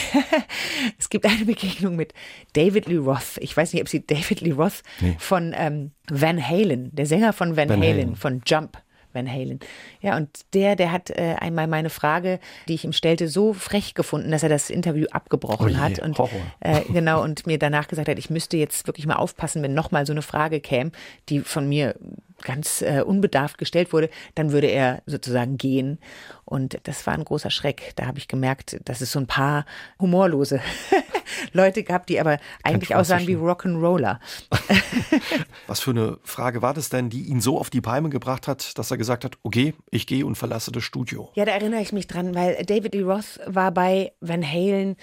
[1.00, 2.14] es gibt eine Begegnung mit
[2.54, 3.38] David Lee Roth.
[3.40, 5.16] Ich weiß nicht, ob Sie David Lee Roth Roth nee.
[5.20, 8.82] von ähm, Van Halen, der Sänger von Van, Van Halen, Halen, von Jump.
[9.12, 9.60] Van Halen.
[10.02, 13.96] Ja, und der, der hat äh, einmal meine Frage, die ich ihm stellte, so frech
[13.96, 16.20] gefunden, dass er das Interview abgebrochen oh je, hat und
[16.60, 20.06] äh, genau und mir danach gesagt hat, ich müsste jetzt wirklich mal aufpassen, wenn nochmal
[20.06, 20.92] so eine Frage käme,
[21.28, 21.96] die von mir
[22.44, 26.00] ganz äh, unbedarft gestellt wurde, dann würde er sozusagen gehen.
[26.46, 27.94] Und das war ein großer Schreck.
[27.96, 29.66] Da habe ich gemerkt, dass es so ein paar
[30.00, 30.62] humorlose
[31.54, 34.20] Leute gab, die aber eigentlich aussahen wie Rock'n'Roller.
[35.68, 38.78] Was für eine Frage war das denn, die ihn so auf die Palme gebracht hat,
[38.78, 41.32] dass er gesagt hat, okay, ich gehe und verlasse das Studio?
[41.36, 44.96] Ja, da erinnere ich mich dran, weil David Lee Roth war bei Van Halen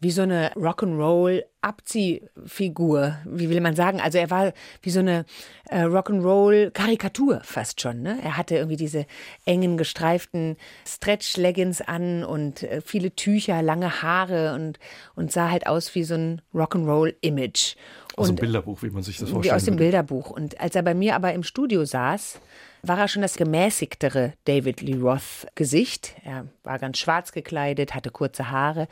[0.00, 3.18] wie so eine Rock'n'Roll-Abziehfigur.
[3.26, 4.00] Wie will man sagen?
[4.00, 5.26] Also er war wie so eine
[5.68, 8.00] äh, Rock'n'Roll-Karikatur fast schon.
[8.00, 8.18] Ne?
[8.22, 9.04] Er hatte irgendwie diese
[9.44, 14.78] engen gestreiften Stretch-Leggings an und äh, viele Tücher, lange Haare und,
[15.14, 17.76] und sah halt aus wie so ein Rock'n'Roll-Image.
[18.16, 19.52] Aus dem Bilderbuch, wie man sich das vorstellt.
[19.52, 20.30] Wie aus dem Bilderbuch.
[20.30, 22.40] Und als er bei mir aber im Studio saß,
[22.82, 26.14] war er schon das gemäßigtere David Lee Roth Gesicht.
[26.24, 28.88] Er war ganz schwarz gekleidet, hatte kurze Haare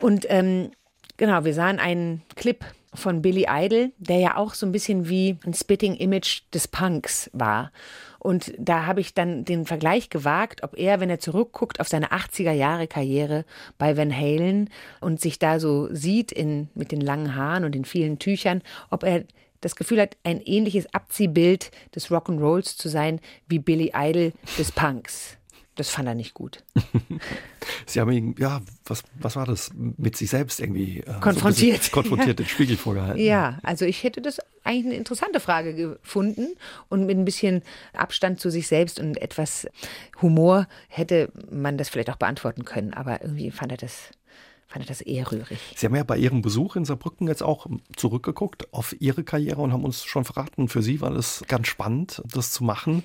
[0.00, 0.70] und ähm,
[1.16, 5.36] genau, wir sahen einen Clip von Billy Idol, der ja auch so ein bisschen wie
[5.44, 7.70] ein Spitting Image des Punks war.
[8.18, 12.10] Und da habe ich dann den Vergleich gewagt, ob er, wenn er zurückguckt auf seine
[12.10, 13.44] 80er Jahre Karriere
[13.78, 17.84] bei Van Halen und sich da so sieht in, mit den langen Haaren und den
[17.84, 19.24] vielen Tüchern, ob er
[19.60, 25.37] das Gefühl hat, ein ähnliches Abziehbild des Rock'n'Rolls zu sein wie Billy Idol des Punks.
[25.78, 26.64] Das fand er nicht gut.
[27.86, 29.70] Sie haben ihn, ja, was, was war das?
[29.76, 31.84] Mit sich selbst irgendwie äh, konfrontiert.
[31.84, 32.44] So konfrontiert, ja.
[32.44, 33.22] den Spiegel vorgehalten.
[33.22, 36.48] Ja, also ich hätte das eigentlich eine interessante Frage gefunden
[36.88, 37.62] und mit ein bisschen
[37.92, 39.68] Abstand zu sich selbst und etwas
[40.20, 42.92] Humor hätte man das vielleicht auch beantworten können.
[42.92, 44.10] Aber irgendwie fand er das
[44.68, 45.58] fand ich das eher rührig.
[45.74, 49.72] Sie haben ja bei Ihrem Besuch in Saarbrücken jetzt auch zurückgeguckt auf Ihre Karriere und
[49.72, 53.02] haben uns schon verraten, für Sie war das ganz spannend, das zu machen.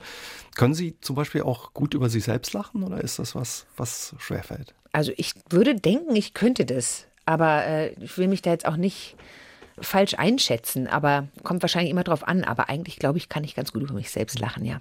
[0.56, 4.14] Können Sie zum Beispiel auch gut über sich selbst lachen oder ist das was, was
[4.20, 4.76] schwerfällt?
[4.92, 8.78] Also ich würde denken, ich könnte das, aber äh, ich will mich da jetzt auch
[8.78, 9.16] nicht
[9.80, 12.44] falsch einschätzen, aber kommt wahrscheinlich immer drauf an.
[12.44, 14.80] Aber eigentlich glaube ich, kann ich ganz gut über mich selbst lachen, ja.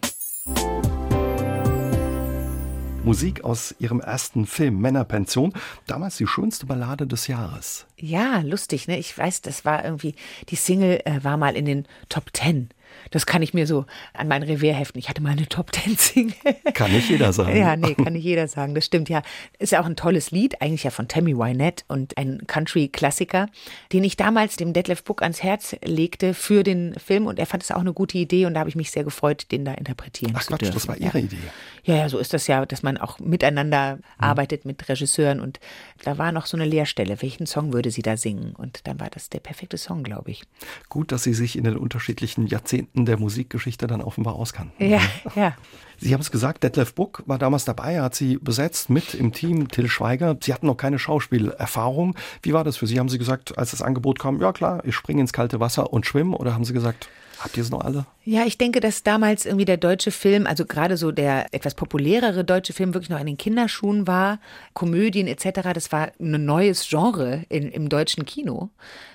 [3.04, 5.52] Musik aus ihrem ersten Film Männerpension.
[5.86, 7.86] Damals die schönste Ballade des Jahres.
[7.96, 8.98] Ja, lustig, ne?
[8.98, 10.14] Ich weiß, das war irgendwie,
[10.50, 12.68] die Single äh, war mal in den Top Ten
[13.11, 14.98] das kann ich mir so an mein Revier heften.
[14.98, 16.35] Ich hatte mal eine Top Ten Single.
[16.74, 17.57] Kann nicht jeder sagen.
[17.57, 18.74] Ja, nee, kann nicht jeder sagen.
[18.74, 19.22] Das stimmt ja.
[19.59, 23.48] Ist ja auch ein tolles Lied, eigentlich ja von Tammy Wynette und ein Country-Klassiker,
[23.92, 27.62] den ich damals dem Detlef Book ans Herz legte für den Film und er fand
[27.62, 30.35] es auch eine gute Idee und da habe ich mich sehr gefreut, den da interpretieren
[30.37, 30.74] Ach, zu Quatsch, dürfen.
[30.74, 31.24] das war Ihre ja.
[31.24, 31.37] Idee.
[31.85, 34.02] Ja, ja, so ist das ja, dass man auch miteinander mhm.
[34.18, 35.61] arbeitet mit Regisseuren und
[36.05, 37.22] da war noch so eine Leerstelle.
[37.22, 38.55] Welchen Song würde sie da singen?
[38.57, 40.44] Und dann war das der perfekte Song, glaube ich.
[40.88, 44.84] Gut, dass Sie sich in den unterschiedlichen Jahrzehnten der Musikgeschichte dann offenbar auskannten.
[44.84, 45.00] Ja,
[45.34, 45.54] ja.
[45.98, 49.32] Sie haben es gesagt, Detlef Buck war damals dabei, er hat Sie besetzt mit im
[49.32, 50.36] Team Till Schweiger.
[50.40, 52.16] Sie hatten noch keine Schauspielerfahrung.
[52.42, 52.98] Wie war das für Sie?
[52.98, 56.06] Haben Sie gesagt, als das Angebot kam, ja klar, ich springe ins kalte Wasser und
[56.06, 56.36] schwimme?
[56.36, 57.08] Oder haben Sie gesagt,
[57.42, 58.06] Habt ihr es noch alle?
[58.24, 62.44] Ja, ich denke, dass damals irgendwie der deutsche Film, also gerade so der etwas populärere
[62.44, 64.38] deutsche Film wirklich noch in den Kinderschuhen war.
[64.74, 68.70] Komödien etc., das war ein neues Genre in, im deutschen Kino.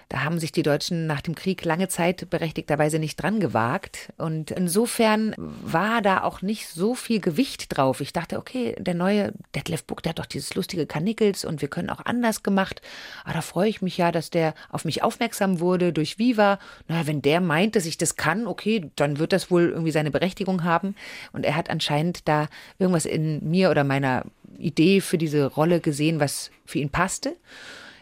[0.09, 4.13] Da haben sich die Deutschen nach dem Krieg lange Zeit berechtigterweise nicht dran gewagt.
[4.17, 7.99] Und insofern war da auch nicht so viel Gewicht drauf.
[7.99, 11.67] Ich dachte, okay, der neue Detlef Buck, der hat doch dieses lustige Karnickels und wir
[11.67, 12.81] können auch anders gemacht.
[13.25, 16.59] Aber da freue ich mich ja, dass der auf mich aufmerksam wurde durch Viva.
[16.87, 20.11] Na, wenn der meint, dass ich das kann, okay, dann wird das wohl irgendwie seine
[20.11, 20.95] Berechtigung haben.
[21.33, 22.47] Und er hat anscheinend da
[22.79, 24.23] irgendwas in mir oder meiner
[24.57, 27.35] Idee für diese Rolle gesehen, was für ihn passte.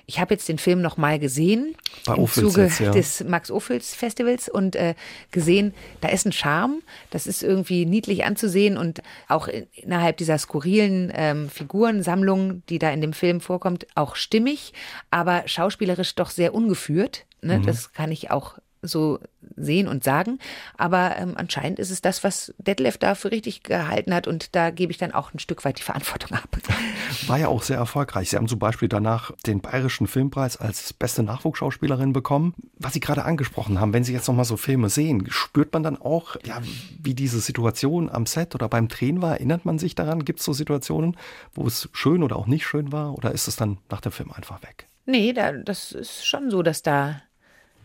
[0.08, 2.92] Ich habe jetzt den Film noch mal gesehen Bei im Ophüls Zuge jetzt, ja.
[2.92, 4.96] des Max Ophüls Festivals und äh,
[5.32, 11.12] gesehen, da ist ein Charme, das ist irgendwie niedlich anzusehen und auch innerhalb dieser skurrilen
[11.16, 14.74] ähm, Figurensammlung, die da in dem Film vorkommt, auch stimmig,
[15.10, 17.26] aber schauspielerisch doch sehr ungeführt.
[17.42, 17.60] Ne?
[17.60, 17.66] Mhm.
[17.66, 19.20] Das kann ich auch so
[19.56, 20.40] sehen und sagen.
[20.78, 24.28] Aber ähm, anscheinend ist es das, was Detlef da für richtig gehalten hat.
[24.28, 26.58] Und da gebe ich dann auch ein Stück weit die Verantwortung ab.
[27.28, 28.30] War ja auch sehr erfolgreich.
[28.30, 32.54] Sie haben zum Beispiel danach den Bayerischen Filmpreis als beste Nachwuchsschauspielerin bekommen.
[32.78, 36.02] Was Sie gerade angesprochen haben, wenn Sie jetzt nochmal so Filme sehen, spürt man dann
[36.02, 36.62] auch, ja,
[37.02, 39.36] wie diese Situation am Set oder beim Drehen war?
[39.36, 40.26] Erinnert man sich daran?
[40.26, 41.18] Gibt es so Situationen,
[41.54, 43.14] wo es schön oder auch nicht schön war?
[43.14, 44.88] Oder ist es dann nach dem Film einfach weg?
[45.06, 47.22] Nee, da, das ist schon so, dass da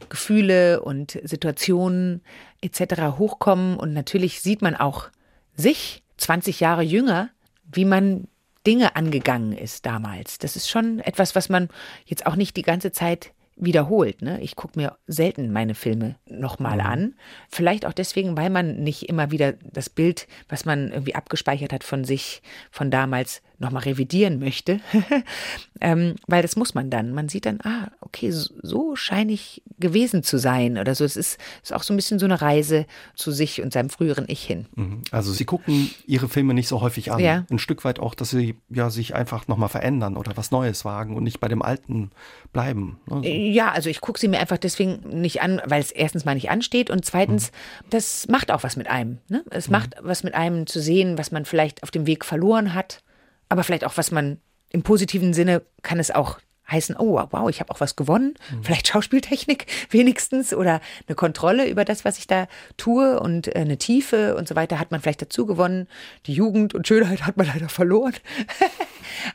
[0.08, 2.22] Gefühle und Situationen
[2.60, 3.18] etc.
[3.18, 3.76] hochkommen.
[3.76, 5.10] Und natürlich sieht man auch
[5.54, 7.30] sich 20 Jahre jünger,
[7.72, 8.28] wie man
[8.66, 10.38] Dinge angegangen ist damals.
[10.38, 11.68] Das ist schon etwas, was man
[12.04, 14.22] jetzt auch nicht die ganze Zeit wiederholt.
[14.22, 14.40] Ne?
[14.40, 16.86] Ich gucke mir selten meine Filme nochmal mhm.
[16.86, 17.14] an.
[17.48, 21.84] Vielleicht auch deswegen, weil man nicht immer wieder das Bild, was man irgendwie abgespeichert hat
[21.84, 24.80] von sich, von damals, nochmal revidieren möchte.
[25.80, 27.12] ähm, weil das muss man dann.
[27.12, 31.04] Man sieht dann, ah, okay, so, so scheine ich gewesen zu sein oder so.
[31.04, 34.24] Es ist, ist auch so ein bisschen so eine Reise zu sich und seinem früheren
[34.28, 34.66] Ich hin.
[34.74, 35.02] Mhm.
[35.10, 37.20] Also Sie gucken Ihre Filme nicht so häufig an.
[37.20, 37.44] Ja.
[37.50, 41.14] Ein Stück weit auch, dass Sie ja sich einfach nochmal verändern oder was Neues wagen
[41.14, 42.10] und nicht bei dem Alten
[42.52, 42.98] bleiben.
[43.06, 43.16] Ne?
[43.16, 43.28] So.
[43.28, 46.50] Ja, also ich gucke sie mir einfach deswegen nicht an, weil es erstens mal nicht
[46.50, 47.86] ansteht und zweitens, mhm.
[47.90, 49.18] das macht auch was mit einem.
[49.28, 49.44] Ne?
[49.50, 49.72] Es mhm.
[49.72, 53.02] macht was mit einem zu sehen, was man vielleicht auf dem Weg verloren hat
[53.50, 56.38] aber vielleicht auch, was man im positiven Sinne kann es auch
[56.70, 58.64] heißen, oh wow, ich habe auch was gewonnen, mhm.
[58.64, 63.78] vielleicht Schauspieltechnik wenigstens oder eine Kontrolle über das, was ich da tue und äh, eine
[63.78, 65.88] Tiefe und so weiter hat man vielleicht dazu gewonnen.
[66.26, 68.14] Die Jugend und Schönheit hat man leider verloren.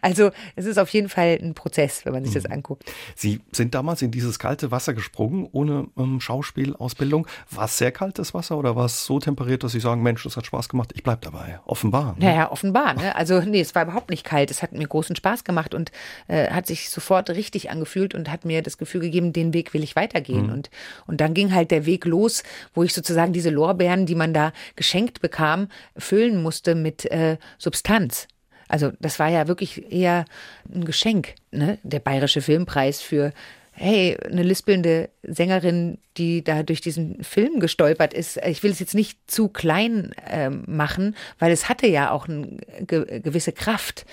[0.01, 2.53] Also es ist auf jeden Fall ein Prozess, wenn man sich das mhm.
[2.53, 2.91] anguckt.
[3.15, 7.27] Sie sind damals in dieses kalte Wasser gesprungen, ohne ähm, Schauspielausbildung.
[7.51, 10.37] War es sehr kaltes Wasser oder war es so temperiert, dass Sie sagen, Mensch, das
[10.37, 11.59] hat Spaß gemacht, ich bleibe dabei?
[11.65, 12.15] Offenbar.
[12.17, 12.25] Ne?
[12.25, 12.93] Naja, offenbar.
[12.93, 13.15] Ne?
[13.15, 14.51] Also nee, es war überhaupt nicht kalt.
[14.51, 15.91] Es hat mir großen Spaß gemacht und
[16.27, 19.83] äh, hat sich sofort richtig angefühlt und hat mir das Gefühl gegeben, den Weg will
[19.83, 20.47] ich weitergehen.
[20.47, 20.53] Mhm.
[20.53, 20.69] Und,
[21.07, 24.53] und dann ging halt der Weg los, wo ich sozusagen diese Lorbeeren, die man da
[24.75, 28.27] geschenkt bekam, füllen musste mit äh, Substanz.
[28.67, 30.25] Also das war ja wirklich eher
[30.73, 31.77] ein Geschenk, ne?
[31.83, 33.31] der Bayerische Filmpreis für
[33.77, 38.37] hey, eine lispelnde Sängerin, die da durch diesen Film gestolpert ist.
[38.45, 42.57] Ich will es jetzt nicht zu klein äh, machen, weil es hatte ja auch eine
[42.79, 44.05] ge gewisse Kraft.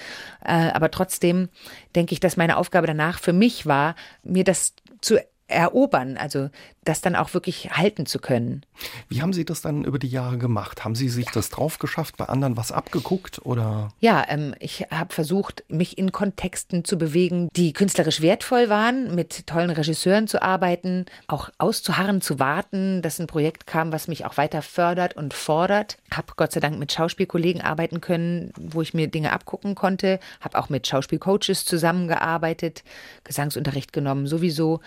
[0.44, 1.48] Äh, aber trotzdem
[1.94, 3.94] denke ich, dass meine Aufgabe danach für mich war,
[4.25, 5.18] mir das zu
[5.52, 6.48] erobern, also
[6.84, 8.66] das dann auch wirklich halten zu können.
[9.08, 10.84] Wie haben Sie das dann über die Jahre gemacht?
[10.84, 13.90] Haben Sie sich das drauf geschafft, bei anderen was abgeguckt oder?
[14.00, 19.46] Ja, ähm, ich habe versucht, mich in Kontexten zu bewegen, die künstlerisch wertvoll waren, mit
[19.46, 24.36] tollen Regisseuren zu arbeiten, auch auszuharren, zu warten, dass ein Projekt kam, was mich auch
[24.36, 25.98] weiter fördert und fordert.
[26.12, 30.18] Habe Gott sei Dank mit Schauspielkollegen arbeiten können, wo ich mir Dinge abgucken konnte.
[30.40, 32.82] Habe auch mit Schauspielcoaches zusammengearbeitet,
[33.22, 34.80] Gesangsunterricht genommen, sowieso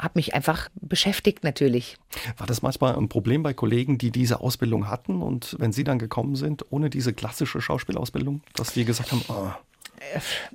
[0.00, 1.96] habe mich einfach beschäftigt natürlich.
[2.38, 5.98] War das manchmal ein Problem bei Kollegen, die diese Ausbildung hatten und wenn sie dann
[5.98, 9.50] gekommen sind, ohne diese klassische Schauspielausbildung, dass die gesagt haben, oh.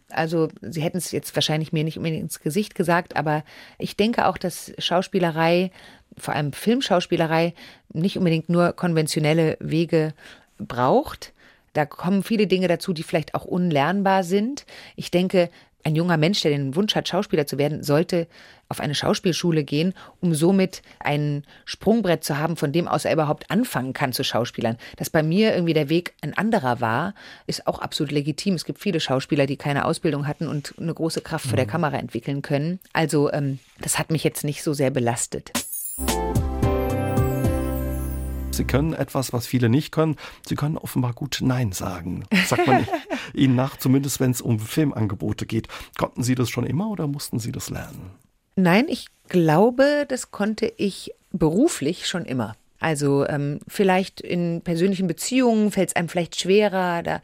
[0.09, 3.43] Also, Sie hätten es jetzt wahrscheinlich mir nicht unbedingt ins Gesicht gesagt, aber
[3.77, 5.71] ich denke auch, dass Schauspielerei,
[6.17, 7.53] vor allem Filmschauspielerei,
[7.93, 10.13] nicht unbedingt nur konventionelle Wege
[10.57, 11.31] braucht.
[11.73, 14.65] Da kommen viele Dinge dazu, die vielleicht auch unlernbar sind.
[14.95, 15.51] Ich denke,
[15.85, 18.27] ein junger Mensch, der den Wunsch hat, Schauspieler zu werden, sollte
[18.67, 23.51] auf eine Schauspielschule gehen, um somit ein Sprungbrett zu haben, von dem aus er überhaupt
[23.51, 24.77] anfangen kann zu Schauspielern.
[24.97, 27.13] Dass bei mir irgendwie der Weg ein anderer war,
[27.45, 28.55] ist auch absolut legitim.
[28.55, 31.71] Es gibt viele Schauspieler, die keine Ausbildung hatten und eine große Kraft vor der mhm.
[31.71, 32.79] Kamera entwickeln können.
[32.91, 35.51] Also ähm, das hat mich jetzt nicht so sehr belastet.
[38.55, 40.15] Sie können etwas, was viele nicht können.
[40.47, 42.25] Sie können offenbar gut Nein sagen.
[42.47, 42.87] Sagt man
[43.33, 45.67] Ihnen nach, zumindest wenn es um Filmangebote geht.
[45.97, 48.11] Konnten Sie das schon immer oder mussten Sie das lernen?
[48.55, 52.55] Nein, ich glaube, das konnte ich beruflich schon immer.
[52.79, 57.03] Also ähm, vielleicht in persönlichen Beziehungen fällt es einem vielleicht schwerer.
[57.03, 57.21] Da,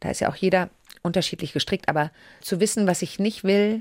[0.00, 0.70] da ist ja auch jeder
[1.02, 1.88] unterschiedlich gestrickt.
[1.88, 2.10] Aber
[2.40, 3.80] zu wissen, was ich nicht will,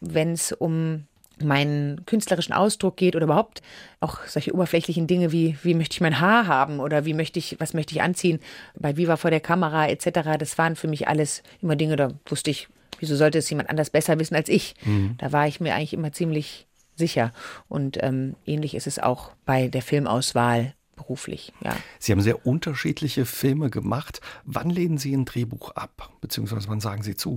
[0.00, 1.04] wenn es um
[1.42, 3.62] meinen künstlerischen Ausdruck geht oder überhaupt
[4.00, 7.56] auch solche oberflächlichen Dinge wie wie möchte ich mein Haar haben oder wie möchte ich
[7.58, 8.40] was möchte ich anziehen
[8.78, 10.38] bei Viva vor der Kamera etc.
[10.38, 12.68] Das waren für mich alles immer Dinge, da wusste ich,
[12.98, 14.74] wieso sollte es jemand anders besser wissen als ich?
[14.84, 15.16] Mhm.
[15.18, 16.66] Da war ich mir eigentlich immer ziemlich
[16.96, 17.32] sicher
[17.68, 21.52] und ähm, ähnlich ist es auch bei der Filmauswahl beruflich.
[21.64, 21.76] Ja.
[21.98, 24.20] Sie haben sehr unterschiedliche Filme gemacht.
[24.44, 27.36] Wann lehnen Sie ein Drehbuch ab, beziehungsweise wann sagen Sie zu?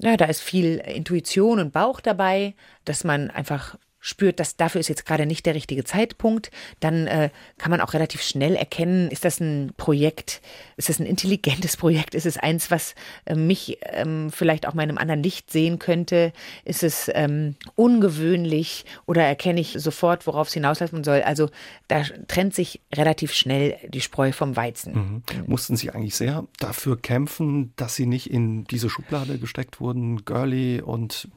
[0.00, 2.54] Ja, da ist viel Intuition und Bauch dabei,
[2.84, 7.30] dass man einfach spürt, dass dafür ist jetzt gerade nicht der richtige Zeitpunkt, dann äh,
[7.56, 10.42] kann man auch relativ schnell erkennen, ist das ein Projekt,
[10.76, 14.82] ist das ein intelligentes Projekt, ist es eins, was äh, mich ähm, vielleicht auch mal
[14.82, 16.34] in einem anderen Licht sehen könnte,
[16.66, 21.22] ist es ähm, ungewöhnlich oder erkenne ich sofort, worauf es hinauslaufen soll.
[21.22, 21.48] Also
[21.88, 24.92] da trennt sich relativ schnell die Spreu vom Weizen.
[24.92, 25.22] Mhm.
[25.46, 30.82] Mussten Sie eigentlich sehr dafür kämpfen, dass Sie nicht in diese Schublade gesteckt wurden, girly
[30.82, 31.28] und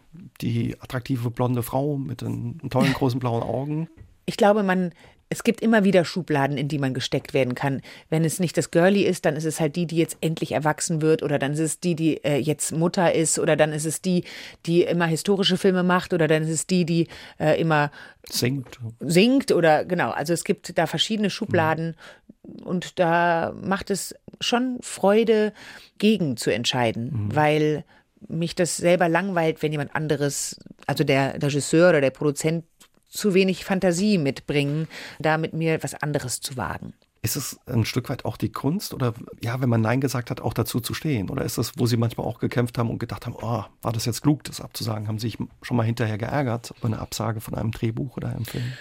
[0.42, 3.90] die attraktive blonde Frau mit den tollen großen blauen Augen.
[4.26, 4.92] Ich glaube, man,
[5.30, 7.82] es gibt immer wieder Schubladen, in die man gesteckt werden kann.
[8.10, 11.02] Wenn es nicht das Girlie ist, dann ist es halt die, die jetzt endlich erwachsen
[11.02, 14.02] wird, oder dann ist es die, die äh, jetzt Mutter ist, oder dann ist es
[14.02, 14.24] die,
[14.66, 17.08] die immer historische Filme macht, oder dann ist es die, die
[17.40, 17.92] äh, immer
[18.30, 18.80] singt.
[19.00, 20.12] Singt oder genau.
[20.12, 21.96] Also es gibt da verschiedene Schubladen
[22.44, 22.64] mhm.
[22.64, 25.54] und da macht es schon Freude,
[25.98, 27.36] gegen zu entscheiden, mhm.
[27.36, 27.86] weil
[28.28, 32.66] mich das selber langweilt, wenn jemand anderes, also der Regisseur oder der Produzent,
[33.10, 34.88] zu wenig Fantasie mitbringen,
[35.20, 36.94] da mit mir was anderes zu wagen.
[37.22, 40.40] Ist es ein Stück weit auch die Kunst oder ja, wenn man Nein gesagt hat,
[40.40, 41.30] auch dazu zu stehen?
[41.30, 44.06] Oder ist das, wo Sie manchmal auch gekämpft haben und gedacht haben, oh, war das
[44.06, 45.08] jetzt klug, das abzusagen?
[45.08, 48.46] Haben Sie sich schon mal hinterher geärgert über eine Absage von einem Drehbuch oder einem
[48.46, 48.72] Film?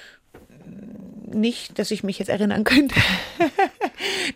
[1.25, 2.95] Nicht, dass ich mich jetzt erinnern könnte.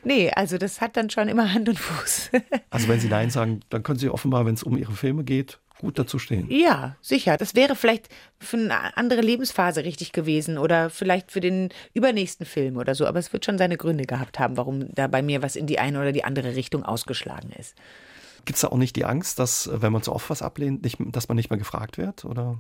[0.05, 2.31] nee, also das hat dann schon immer Hand und Fuß.
[2.71, 5.59] also wenn Sie Nein sagen, dann können Sie offenbar, wenn es um Ihre Filme geht,
[5.81, 6.47] gut dazu stehen.
[6.51, 7.37] Ja, sicher.
[7.37, 12.77] Das wäre vielleicht für eine andere Lebensphase richtig gewesen oder vielleicht für den übernächsten Film
[12.77, 13.07] oder so.
[13.07, 15.79] Aber es wird schon seine Gründe gehabt haben, warum da bei mir was in die
[15.79, 17.75] eine oder die andere Richtung ausgeschlagen ist.
[18.45, 20.99] Gibt es da auch nicht die Angst, dass, wenn man so oft was ablehnt, nicht,
[20.99, 22.25] dass man nicht mehr gefragt wird?
[22.25, 22.59] Oder?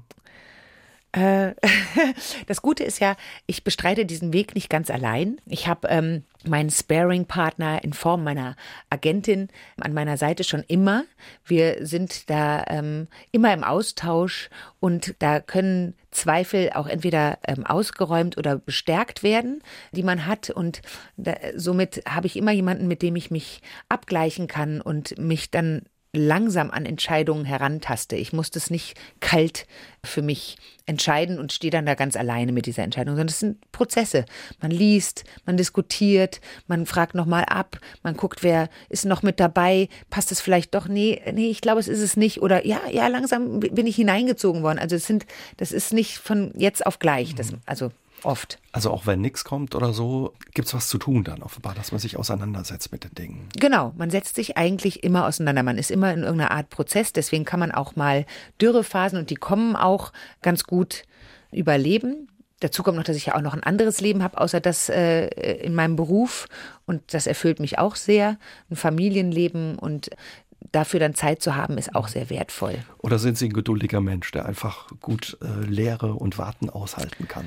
[1.12, 1.55] Äh,
[2.46, 5.40] das Gute ist ja, ich bestreite diesen Weg nicht ganz allein.
[5.46, 8.57] Ich habe ähm, meinen Sparing-Partner in Form meiner
[8.90, 9.49] Agentin
[9.81, 11.05] an meiner Seite schon immer.
[11.44, 18.38] Wir sind da ähm, immer im Austausch und da können Zweifel auch entweder ähm, ausgeräumt
[18.38, 20.51] oder bestärkt werden, die man hat.
[20.51, 20.83] Und
[21.16, 25.83] da, somit habe ich immer jemanden, mit dem ich mich abgleichen kann und mich dann
[26.12, 28.16] langsam an Entscheidungen herantaste.
[28.16, 29.66] Ich muss das nicht kalt
[30.05, 33.70] für mich entscheiden und stehe dann da ganz alleine mit dieser Entscheidung, sondern es sind
[33.70, 34.25] Prozesse.
[34.61, 39.88] Man liest, man diskutiert, man fragt nochmal ab, man guckt, wer ist noch mit dabei,
[40.09, 43.07] passt es vielleicht doch, nee, nee, ich glaube, es ist es nicht oder ja, ja,
[43.07, 44.81] langsam bin ich hineingezogen worden.
[44.81, 45.27] Also es sind,
[45.59, 47.92] das ist nicht von jetzt auf gleich, das, also
[48.24, 48.59] Oft.
[48.72, 51.92] Also auch wenn nichts kommt oder so, gibt es was zu tun dann offenbar, dass
[51.92, 53.48] man sich auseinandersetzt mit den Dingen.
[53.59, 55.62] Genau, man setzt sich eigentlich immer auseinander.
[55.62, 57.12] Man ist immer in irgendeiner Art Prozess.
[57.12, 58.26] Deswegen kann man auch mal
[58.61, 61.04] Dürrephasen und die kommen auch ganz gut
[61.52, 62.28] überleben.
[62.61, 65.28] Dazu kommt noch, dass ich ja auch noch ein anderes Leben habe, außer das äh,
[65.64, 66.46] in meinem Beruf.
[66.87, 68.38] Und das erfüllt mich auch sehr.
[68.70, 70.11] Ein Familienleben und
[70.72, 72.78] dafür dann Zeit zu haben, ist auch sehr wertvoll.
[72.98, 77.46] Oder sind Sie ein geduldiger Mensch, der einfach gut äh, Lehre und Warten aushalten kann?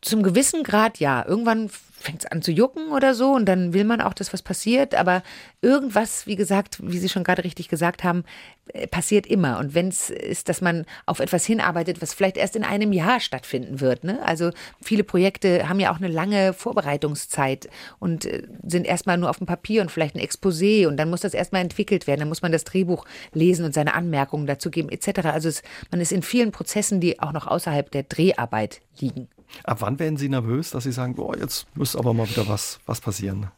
[0.00, 1.24] Zum gewissen Grad ja.
[1.26, 4.42] Irgendwann fängt es an zu jucken oder so und dann will man auch, dass was
[4.42, 4.94] passiert.
[4.94, 5.22] Aber
[5.60, 8.24] irgendwas, wie gesagt, wie Sie schon gerade richtig gesagt haben,
[8.72, 9.58] äh, passiert immer.
[9.58, 13.18] Und wenn es ist, dass man auf etwas hinarbeitet, was vielleicht erst in einem Jahr
[13.18, 14.04] stattfinden wird.
[14.04, 14.20] Ne?
[14.24, 19.38] Also viele Projekte haben ja auch eine lange Vorbereitungszeit und äh, sind erstmal nur auf
[19.38, 22.20] dem Papier und vielleicht ein Exposé und dann muss das erstmal entwickelt werden.
[22.20, 25.26] Dann muss man das Drehbuch lesen und seine Anmerkungen dazu geben etc.
[25.26, 29.28] Also es, man ist in vielen Prozessen, die auch noch außerhalb der Dreharbeit liegen.
[29.64, 32.80] Ab wann werden Sie nervös, dass Sie sagen, boah, jetzt muss aber mal wieder was,
[32.86, 33.50] was passieren?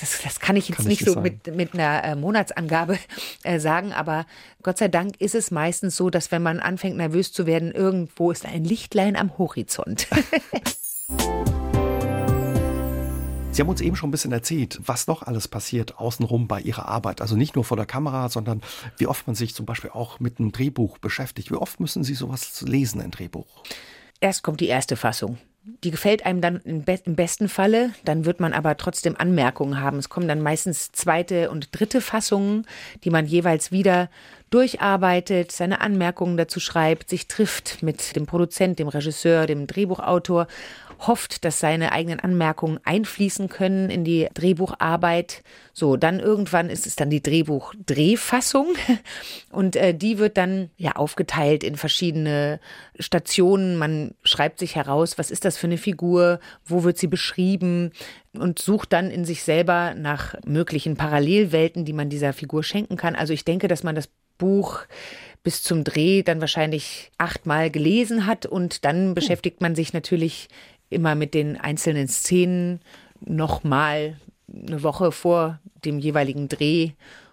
[0.00, 2.98] Das, das kann ich jetzt kann nicht ich so mit, mit einer äh, Monatsangabe
[3.42, 4.26] äh, sagen, aber
[4.62, 8.30] Gott sei Dank ist es meistens so, dass wenn man anfängt nervös zu werden, irgendwo
[8.30, 10.06] ist ein Lichtlein am Horizont.
[13.58, 16.86] Sie haben uns eben schon ein bisschen erzählt, was noch alles passiert außenrum bei Ihrer
[16.86, 17.20] Arbeit.
[17.20, 18.62] Also nicht nur vor der Kamera, sondern
[18.98, 21.50] wie oft man sich zum Beispiel auch mit einem Drehbuch beschäftigt.
[21.50, 23.48] Wie oft müssen Sie sowas lesen, ein Drehbuch?
[24.20, 25.38] Erst kommt die erste Fassung.
[25.84, 29.98] Die gefällt einem dann im, besten Falle, dann wird man aber trotzdem Anmerkungen haben.
[29.98, 32.66] Es kommen dann meistens zweite und dritte Fassungen,
[33.04, 34.08] die man jeweils wieder
[34.50, 40.46] durcharbeitet, seine Anmerkungen dazu schreibt, sich trifft mit dem Produzent, dem Regisseur, dem Drehbuchautor
[40.98, 45.42] hofft, dass seine eigenen Anmerkungen einfließen können in die Drehbucharbeit.
[45.72, 48.74] So, dann irgendwann ist es dann die Drehbuch-Drehfassung
[49.50, 52.60] und äh, die wird dann ja aufgeteilt in verschiedene
[52.98, 53.76] Stationen.
[53.76, 57.92] Man schreibt sich heraus, was ist das für eine Figur, wo wird sie beschrieben
[58.32, 63.14] und sucht dann in sich selber nach möglichen Parallelwelten, die man dieser Figur schenken kann.
[63.14, 64.08] Also ich denke, dass man das
[64.38, 64.80] Buch
[65.42, 70.48] bis zum Dreh dann wahrscheinlich achtmal gelesen hat und dann beschäftigt man sich natürlich
[70.90, 72.80] immer mit den einzelnen Szenen
[73.20, 74.18] nochmal
[74.52, 76.92] eine Woche vor dem jeweiligen Dreh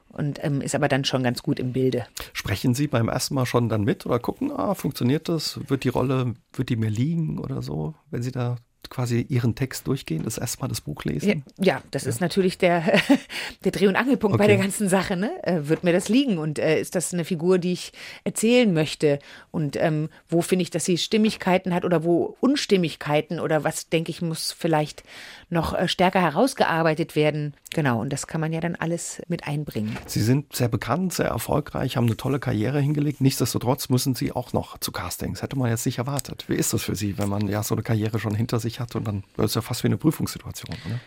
[0.09, 2.05] und ähm, ist aber dann schon ganz gut im Bilde.
[2.33, 5.59] Sprechen Sie beim ersten Mal schon dann mit oder gucken, ah, funktioniert das?
[5.67, 8.57] Wird die Rolle, wird die mir liegen oder so, wenn Sie da
[8.89, 11.43] quasi Ihren Text durchgehen, das erstmal das Buch lesen?
[11.57, 12.09] Ja, ja das ja.
[12.09, 12.83] ist natürlich der,
[13.63, 14.43] der Dreh- und Angelpunkt okay.
[14.43, 15.15] bei der ganzen Sache.
[15.15, 15.31] Ne?
[15.43, 17.93] Äh, wird mir das liegen und äh, ist das eine Figur, die ich
[18.23, 19.19] erzählen möchte?
[19.51, 24.11] Und ähm, wo finde ich, dass sie Stimmigkeiten hat oder wo Unstimmigkeiten oder was, denke
[24.11, 25.03] ich, muss vielleicht
[25.49, 27.53] noch äh, stärker herausgearbeitet werden?
[27.73, 29.97] Genau, und das kann man ja dann alles mit einbringen.
[30.05, 33.21] Sie sind sehr bekannt, sehr erfolgreich, haben eine tolle Karriere hingelegt.
[33.21, 35.41] Nichtsdestotrotz müssen Sie auch noch zu Castings.
[35.41, 36.45] Hätte man jetzt nicht erwartet.
[36.47, 38.95] Wie ist das für Sie, wenn man ja so eine Karriere schon hinter sich hat
[38.95, 40.99] und dann wird es ja fast wie eine Prüfungssituation, oder?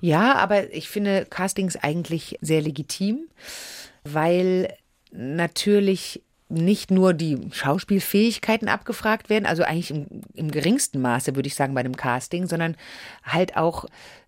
[0.00, 3.28] Ja, aber ich finde Castings eigentlich sehr legitim,
[4.04, 4.74] weil
[5.12, 11.54] natürlich nicht nur die Schauspielfähigkeiten abgefragt werden, also eigentlich im, im geringsten Maße, würde ich
[11.54, 12.76] sagen, bei einem Casting, sondern
[13.22, 13.84] halt auch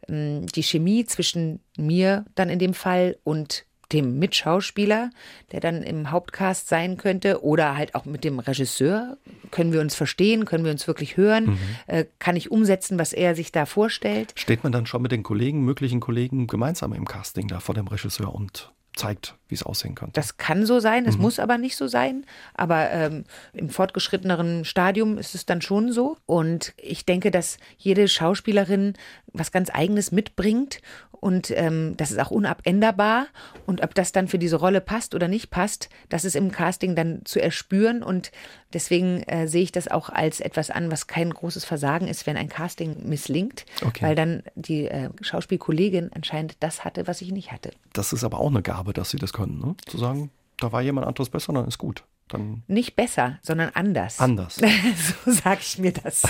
[0.09, 5.11] ähm, die Chemie zwischen mir dann in dem Fall und dem Mitschauspieler,
[5.53, 9.17] der dann im Hauptcast sein könnte, oder halt auch mit dem Regisseur.
[9.51, 10.45] Können wir uns verstehen?
[10.45, 11.47] Können wir uns wirklich hören?
[11.47, 11.59] Mhm.
[11.87, 14.33] Äh, kann ich umsetzen, was er sich da vorstellt?
[14.37, 17.87] Steht man dann schon mit den Kollegen, möglichen Kollegen gemeinsam im Casting da vor dem
[17.87, 20.13] Regisseur und zeigt, wie es aussehen könnte.
[20.15, 21.23] Das kann so sein, es mhm.
[21.23, 22.27] muss aber nicht so sein.
[22.55, 26.17] Aber ähm, im fortgeschritteneren Stadium ist es dann schon so.
[26.27, 28.95] Und ich denke, dass jede Schauspielerin
[29.33, 30.81] was ganz Eigenes mitbringt
[31.23, 33.27] und ähm, das ist auch unabänderbar.
[33.65, 36.97] Und ob das dann für diese Rolle passt oder nicht passt, das ist im Casting
[36.97, 38.03] dann zu erspüren.
[38.03, 38.33] Und
[38.73, 42.37] deswegen äh, sehe ich das auch als etwas an, was kein großes Versagen ist, wenn
[42.37, 44.05] ein Casting misslingt, okay.
[44.05, 47.71] weil dann die äh, Schauspielkollegin anscheinend das hatte, was ich nicht hatte.
[47.93, 49.77] Das ist aber auch eine Gabe, dass sie das können, ne?
[49.87, 52.05] zu sagen, da war jemand anderes besser, dann ist gut.
[52.29, 54.19] Dann nicht besser, sondern anders.
[54.21, 54.57] Anders.
[55.25, 56.23] so sage ich mir das.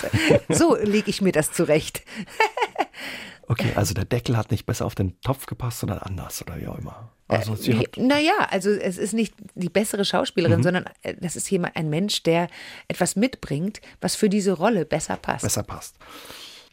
[0.48, 2.02] So lege ich mir das zurecht.
[3.48, 6.66] Okay, also der Deckel hat nicht besser auf den Topf gepasst, sondern anders oder wie
[6.68, 7.10] auch immer.
[7.28, 10.62] Also sie äh, naja, also es ist nicht die bessere Schauspielerin, mhm.
[10.62, 12.48] sondern äh, das ist jemand, ein Mensch, der
[12.88, 15.42] etwas mitbringt, was für diese Rolle besser passt.
[15.42, 15.96] Besser passt.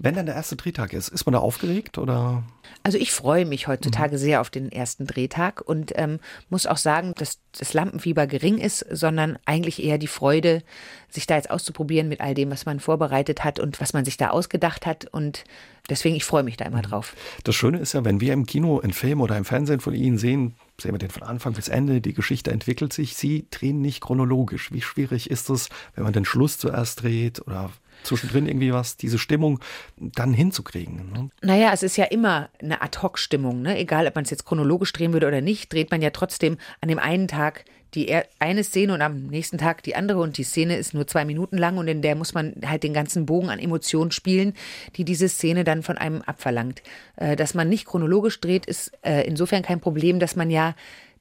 [0.02, 2.43] Wenn dann der erste Drehtag ist, ist man da aufgeregt oder?
[2.84, 4.20] Also ich freue mich heutzutage mhm.
[4.20, 6.20] sehr auf den ersten Drehtag und ähm,
[6.50, 10.64] muss auch sagen, dass das Lampenfieber gering ist, sondern eigentlich eher die Freude,
[11.10, 14.16] sich da jetzt auszuprobieren mit all dem, was man vorbereitet hat und was man sich
[14.16, 15.06] da ausgedacht hat.
[15.12, 15.43] Und
[15.89, 16.84] deswegen, ich freue mich da immer mhm.
[16.84, 17.14] drauf.
[17.43, 20.18] Das Schöne ist ja, wenn wir im Kino, im Film oder im Fernsehen von Ihnen
[20.18, 24.00] sehen, sehen wir den von Anfang bis Ende, die Geschichte entwickelt sich, Sie drehen nicht
[24.00, 24.72] chronologisch.
[24.72, 27.70] Wie schwierig ist es, wenn man den Schluss zuerst dreht oder
[28.04, 29.60] zwischendrin irgendwie was, diese Stimmung
[29.97, 31.12] dann hinzukriegen.
[31.12, 31.30] Ne?
[31.41, 33.62] Naja, es ist ja immer eine Ad-Hoc-Stimmung.
[33.62, 33.78] Ne?
[33.78, 36.89] Egal, ob man es jetzt chronologisch drehen würde oder nicht, dreht man ja trotzdem an
[36.89, 40.78] dem einen Tag die eine Szene und am nächsten Tag die andere und die Szene
[40.78, 43.60] ist nur zwei Minuten lang und in der muss man halt den ganzen Bogen an
[43.60, 44.54] Emotionen spielen,
[44.95, 46.84] die diese Szene dann von einem abverlangt.
[47.16, 50.76] Äh, dass man nicht chronologisch dreht, ist äh, insofern kein Problem, dass man ja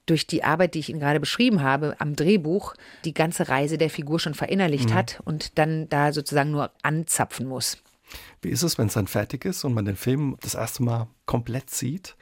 [0.09, 3.91] durch die Arbeit, die ich Ihnen gerade beschrieben habe, am Drehbuch die ganze Reise der
[3.91, 4.95] Figur schon verinnerlicht mhm.
[4.95, 7.79] hat und dann da sozusagen nur anzapfen muss.
[8.41, 11.09] Wie ist es, wenn es dann fertig ist und man den Film das erste Mal
[11.27, 12.17] komplett sieht?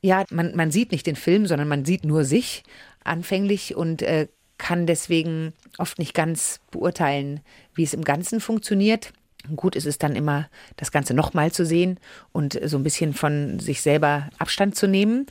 [0.00, 2.62] Ja, man, man sieht nicht den Film, sondern man sieht nur sich
[3.02, 4.28] anfänglich und äh,
[4.58, 7.40] kann deswegen oft nicht ganz beurteilen,
[7.74, 9.12] wie es im Ganzen funktioniert.
[9.54, 12.00] Gut ist es dann immer, das Ganze nochmal zu sehen
[12.32, 15.26] und so ein bisschen von sich selber Abstand zu nehmen.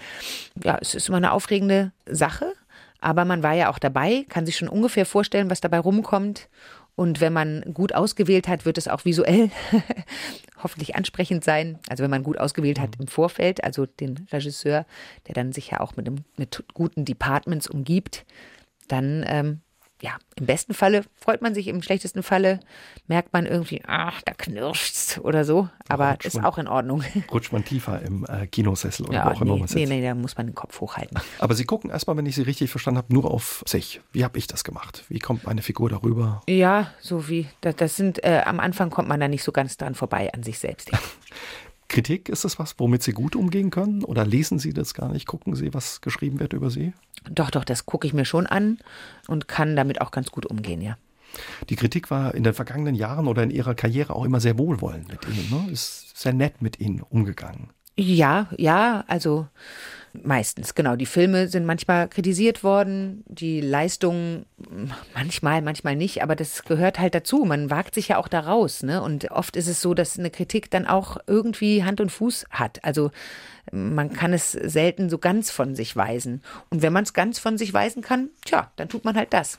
[0.63, 2.53] Ja, es ist immer eine aufregende Sache,
[3.01, 6.47] aber man war ja auch dabei, kann sich schon ungefähr vorstellen, was dabei rumkommt.
[6.95, 9.51] Und wenn man gut ausgewählt hat, wird es auch visuell
[10.63, 11.77] hoffentlich ansprechend sein.
[11.89, 14.85] Also wenn man gut ausgewählt hat im Vorfeld, also den Regisseur,
[15.27, 18.25] der dann sich ja auch mit, einem, mit guten Departments umgibt,
[18.87, 19.61] dann ähm,
[20.01, 22.59] ja, im besten Falle freut man sich, im schlechtesten Falle
[23.07, 25.69] merkt man irgendwie, ach, da knirscht's oder so.
[25.87, 27.03] Aber rutscht ist man, auch in Ordnung.
[27.31, 30.35] Rutscht man tiefer im äh, Kinosessel oder ja, auch immer nee, nee, nee, da muss
[30.35, 31.17] man den Kopf hochhalten.
[31.39, 34.01] Aber Sie gucken erstmal, wenn ich Sie richtig verstanden habe, nur auf sich.
[34.11, 35.05] Wie habe ich das gemacht?
[35.07, 36.41] Wie kommt meine Figur darüber?
[36.47, 39.77] Ja, so wie, das, das sind, äh, am Anfang kommt man da nicht so ganz
[39.77, 40.91] dran vorbei an sich selbst.
[41.87, 44.03] Kritik, ist das was, womit Sie gut umgehen können?
[44.03, 45.27] Oder lesen Sie das gar nicht?
[45.27, 46.93] Gucken Sie, was geschrieben wird über Sie?
[47.29, 48.79] Doch, doch, das gucke ich mir schon an
[49.27, 50.97] und kann damit auch ganz gut umgehen, ja.
[51.69, 55.09] Die Kritik war in den vergangenen Jahren oder in Ihrer Karriere auch immer sehr wohlwollend
[55.09, 55.71] mit Ihnen, ne?
[55.71, 57.69] ist sehr nett mit Ihnen umgegangen.
[57.97, 59.47] Ja, ja, also
[60.23, 60.95] Meistens, genau.
[60.95, 64.45] Die Filme sind manchmal kritisiert worden, die Leistungen
[65.13, 67.45] manchmal, manchmal nicht, aber das gehört halt dazu.
[67.45, 68.83] Man wagt sich ja auch da raus.
[68.83, 69.01] Ne?
[69.01, 72.83] Und oft ist es so, dass eine Kritik dann auch irgendwie Hand und Fuß hat.
[72.83, 73.11] Also
[73.71, 76.41] man kann es selten so ganz von sich weisen.
[76.69, 79.57] Und wenn man es ganz von sich weisen kann, tja, dann tut man halt das.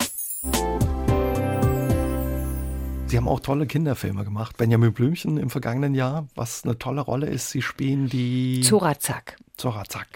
[3.09, 4.57] Sie haben auch tolle Kinderfilme gemacht.
[4.57, 7.50] Benjamin Blümchen im vergangenen Jahr, was eine tolle Rolle ist.
[7.50, 8.62] Sie spielen die.
[8.62, 9.36] Zorazak.
[9.57, 10.09] Zorazak.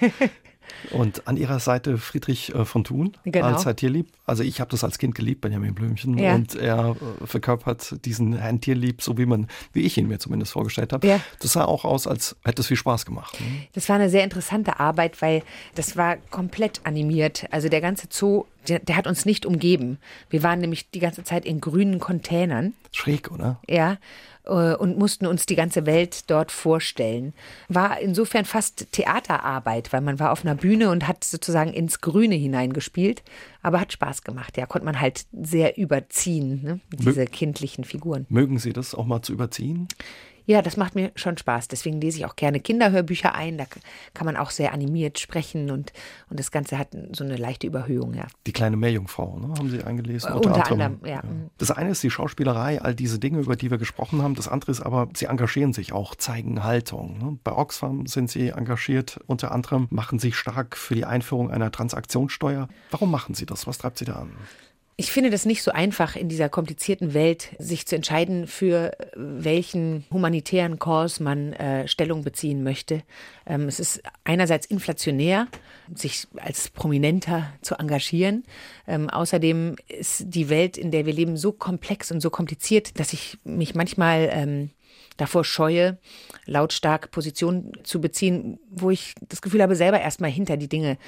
[0.90, 3.46] Und an ihrer Seite Friedrich äh, von Thun genau.
[3.46, 4.08] als Herr Tierlieb.
[4.26, 6.18] Also ich habe das als Kind geliebt, Benjamin Blümchen.
[6.18, 6.34] Ja.
[6.34, 10.52] Und er äh, verkörpert diesen Herrn Tierlieb, so wie man, wie ich ihn mir zumindest
[10.52, 11.06] vorgestellt habe.
[11.06, 11.20] Ja.
[11.40, 13.40] Das sah auch aus, als hätte es viel Spaß gemacht.
[13.40, 13.46] Ne?
[13.72, 15.42] Das war eine sehr interessante Arbeit, weil
[15.74, 17.46] das war komplett animiert.
[17.50, 19.98] Also der ganze Zoo, der, der hat uns nicht umgeben.
[20.30, 22.74] Wir waren nämlich die ganze Zeit in grünen Containern.
[22.92, 23.60] Schräg, oder?
[23.68, 23.98] Ja.
[24.48, 27.34] Äh, und mussten uns die ganze Welt dort vorstellen.
[27.68, 32.34] War insofern fast Theaterarbeit, weil man war auf einer Bühne und hat sozusagen ins Grüne
[32.34, 33.22] hineingespielt,
[33.62, 34.56] aber hat Spaß gemacht.
[34.56, 36.80] Ja, konnte man halt sehr überziehen, ne?
[36.92, 38.26] diese Mö kindlichen Figuren.
[38.28, 39.88] Mögen Sie das auch mal zu überziehen?
[40.48, 41.68] Ja, das macht mir schon Spaß.
[41.68, 43.58] Deswegen lese ich auch gerne Kinderhörbücher ein.
[43.58, 43.66] Da
[44.14, 45.92] kann man auch sehr animiert sprechen und,
[46.30, 48.26] und das Ganze hat so eine leichte Überhöhung, ja.
[48.46, 50.32] Die kleine Meerjungfrau, ne, haben Sie eingelesen?
[50.32, 51.20] Unter, unter anderem, ja.
[51.22, 51.50] Mhm.
[51.58, 54.34] Das eine ist die Schauspielerei, all diese Dinge, über die wir gesprochen haben.
[54.36, 57.18] Das andere ist aber, Sie engagieren sich auch, zeigen Haltung.
[57.18, 57.38] Ne?
[57.44, 62.68] Bei Oxfam sind Sie engagiert, unter anderem machen Sie stark für die Einführung einer Transaktionssteuer.
[62.90, 63.66] Warum machen Sie das?
[63.66, 64.30] Was treibt Sie da an?
[65.00, 70.04] Ich finde das nicht so einfach in dieser komplizierten Welt, sich zu entscheiden, für welchen
[70.10, 73.04] humanitären Kurs man äh, Stellung beziehen möchte.
[73.46, 75.46] Ähm, es ist einerseits inflationär,
[75.94, 78.42] sich als Prominenter zu engagieren.
[78.88, 83.12] Ähm, außerdem ist die Welt, in der wir leben, so komplex und so kompliziert, dass
[83.12, 84.70] ich mich manchmal ähm,
[85.16, 85.98] davor scheue,
[86.44, 90.98] lautstark Position zu beziehen, wo ich das Gefühl habe, selber erstmal hinter die Dinge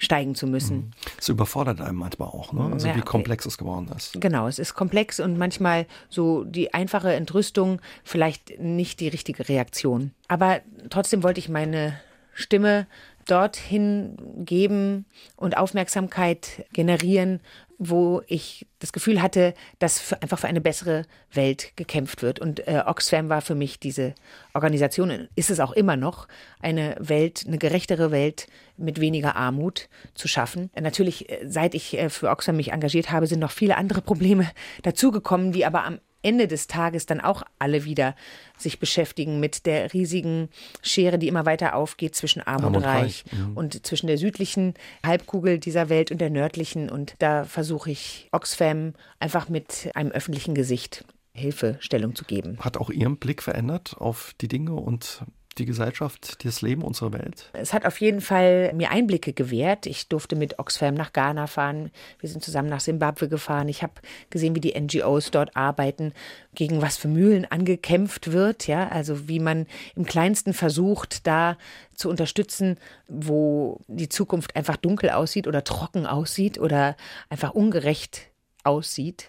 [0.00, 0.92] steigen zu müssen.
[1.18, 2.70] Es überfordert einem manchmal auch, ne?
[2.72, 4.20] also ja, wie komplex es geworden ist.
[4.20, 10.12] Genau, es ist komplex und manchmal so die einfache Entrüstung vielleicht nicht die richtige Reaktion.
[10.26, 12.00] Aber trotzdem wollte ich meine
[12.32, 12.86] Stimme
[13.30, 15.06] dorthin geben
[15.36, 17.40] und Aufmerksamkeit generieren,
[17.82, 22.38] wo ich das Gefühl hatte, dass für, einfach für eine bessere Welt gekämpft wird.
[22.38, 24.14] Und äh, Oxfam war für mich diese
[24.52, 26.28] Organisation, ist es auch immer noch,
[26.60, 30.70] eine Welt, eine gerechtere Welt mit weniger Armut zu schaffen.
[30.78, 34.50] Natürlich, äh, seit ich äh, für Oxfam mich engagiert habe, sind noch viele andere Probleme
[34.82, 38.14] dazugekommen, die aber am Ende des Tages dann auch alle wieder
[38.56, 40.48] sich beschäftigen mit der riesigen
[40.82, 43.38] Schere, die immer weiter aufgeht zwischen Arm, Arm und, Reich, Reich.
[43.38, 43.56] Mhm.
[43.56, 46.90] und zwischen der südlichen Halbkugel dieser Welt und der nördlichen.
[46.90, 52.58] Und da versuche ich Oxfam einfach mit einem öffentlichen Gesicht Hilfestellung zu geben.
[52.60, 55.22] Hat auch Ihren Blick verändert auf die Dinge und
[55.60, 57.50] die Gesellschaft, das Leben unserer Welt?
[57.52, 59.86] Es hat auf jeden Fall mir Einblicke gewährt.
[59.86, 61.90] Ich durfte mit Oxfam nach Ghana fahren.
[62.18, 63.68] Wir sind zusammen nach Simbabwe gefahren.
[63.68, 63.92] Ich habe
[64.30, 66.12] gesehen, wie die NGOs dort arbeiten,
[66.54, 68.66] gegen was für Mühlen angekämpft wird.
[68.66, 71.56] Ja, also wie man im Kleinsten versucht, da
[71.94, 76.96] zu unterstützen, wo die Zukunft einfach dunkel aussieht oder trocken aussieht oder
[77.28, 78.30] einfach ungerecht
[78.64, 79.28] aussieht.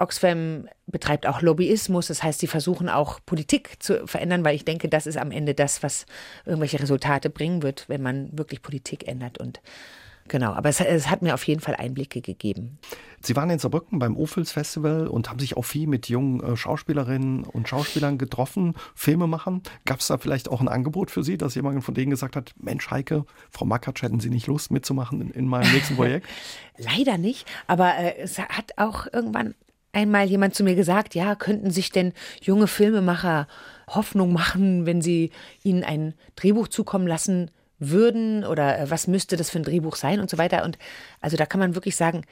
[0.00, 4.88] Oxfam betreibt auch Lobbyismus, das heißt, sie versuchen auch Politik zu verändern, weil ich denke,
[4.88, 6.06] das ist am Ende das, was
[6.46, 9.36] irgendwelche Resultate bringen wird, wenn man wirklich Politik ändert.
[9.36, 9.60] Und
[10.26, 12.78] genau, aber es, es hat mir auf jeden Fall Einblicke gegeben.
[13.20, 16.56] Sie waren in Saarbrücken beim Ophels Festival und haben sich auch viel mit jungen äh,
[16.56, 19.62] Schauspielerinnen und Schauspielern getroffen, Filme machen.
[19.84, 22.54] Gab es da vielleicht auch ein Angebot für Sie, dass jemand von denen gesagt hat,
[22.56, 26.26] Mensch Heike, Frau Makatsch, hätten Sie nicht Lust mitzumachen in, in meinem nächsten Projekt?
[26.78, 29.54] Leider nicht, aber äh, es hat auch irgendwann
[29.92, 33.46] einmal jemand zu mir gesagt, ja, könnten sich denn junge Filmemacher
[33.88, 35.30] Hoffnung machen, wenn sie
[35.62, 40.20] ihnen ein Drehbuch zukommen lassen würden oder äh, was müsste das für ein Drehbuch sein
[40.20, 40.64] und so weiter.
[40.64, 40.78] Und
[41.20, 42.22] also da kann man wirklich sagen,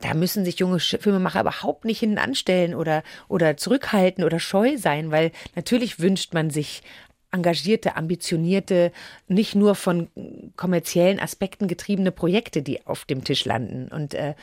[0.00, 5.10] da müssen sich junge Filmemacher überhaupt nicht hinten anstellen oder, oder zurückhalten oder scheu sein,
[5.10, 6.82] weil natürlich wünscht man sich
[7.36, 8.92] engagierte, ambitionierte,
[9.28, 10.08] nicht nur von
[10.56, 13.88] kommerziellen Aspekten getriebene Projekte, die auf dem Tisch landen.
[13.88, 14.34] Und äh,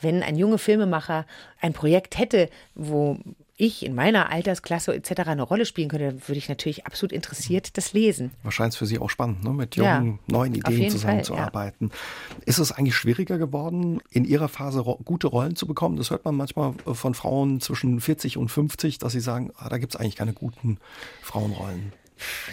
[0.00, 1.26] wenn ein junger Filmemacher
[1.60, 3.18] ein Projekt hätte, wo
[3.56, 5.28] ich in meiner Altersklasse etc.
[5.28, 8.32] eine Rolle spielen könnte, dann würde ich natürlich absolut interessiert das lesen.
[8.42, 9.50] Wahrscheinlich für Sie auch spannend, ne?
[9.50, 11.90] mit jungen, ja, neuen Ideen zusammenzuarbeiten.
[11.90, 12.36] Ja.
[12.46, 15.96] Ist es eigentlich schwieriger geworden, in Ihrer Phase gute Rollen zu bekommen?
[15.96, 19.78] Das hört man manchmal von Frauen zwischen 40 und 50, dass sie sagen, ah, da
[19.78, 20.78] gibt es eigentlich keine guten
[21.22, 21.92] Frauenrollen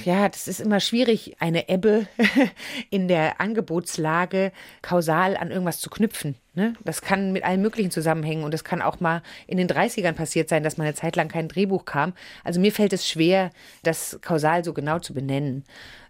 [0.06, 2.08] ja, das ist immer schwierig, eine Ebbe
[2.90, 4.52] in der Angebotslage
[4.82, 6.36] kausal an irgendwas zu knüpfen.
[6.56, 6.74] Ne?
[6.84, 10.50] Das kann mit allen möglichen zusammenhängen und das kann auch mal in den 30ern passiert
[10.50, 12.14] sein, dass mal eine Zeit lang kein Drehbuch kam.
[12.44, 13.52] Also mir fällt es schwer,
[13.84, 15.64] das kausal so genau zu benennen.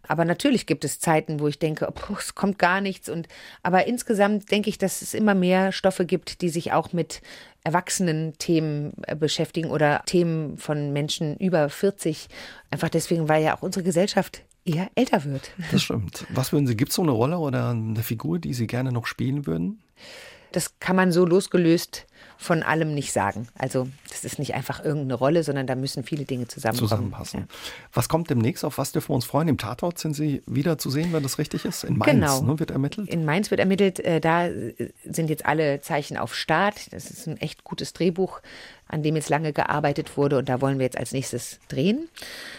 [0.07, 3.09] Aber natürlich gibt es Zeiten, wo ich denke, oh, es kommt gar nichts.
[3.09, 3.27] Und
[3.61, 7.21] aber insgesamt denke ich, dass es immer mehr Stoffe gibt, die sich auch mit
[7.69, 12.27] erwachsenen Themen äh, beschäftigen oder Themen von Menschen über 40.
[12.71, 15.51] Einfach deswegen, weil ja auch unsere Gesellschaft eher älter wird.
[15.71, 16.25] Das stimmt.
[16.29, 19.05] Was würden Sie, gibt es so eine Rolle oder eine Figur, die Sie gerne noch
[19.05, 19.81] spielen würden?
[20.51, 22.05] Das kann man so losgelöst
[22.41, 23.49] von allem nicht sagen.
[23.57, 27.41] Also das ist nicht einfach irgendeine Rolle, sondern da müssen viele Dinge zusammenpassen.
[27.41, 27.47] Ja.
[27.91, 28.63] Was kommt demnächst?
[28.63, 29.49] Auf was dürfen wir uns freuen?
[29.49, 31.83] Im Tatort sind Sie wieder zu sehen, wenn das richtig ist?
[31.83, 32.41] In Mainz genau.
[32.41, 33.09] ne, wird ermittelt?
[33.09, 33.99] In Mainz wird ermittelt.
[33.99, 34.47] Äh, da
[35.03, 36.93] sind jetzt alle Zeichen auf Start.
[36.93, 38.39] Das ist ein echt gutes Drehbuch
[38.89, 42.09] an dem jetzt lange gearbeitet wurde und da wollen wir jetzt als nächstes drehen.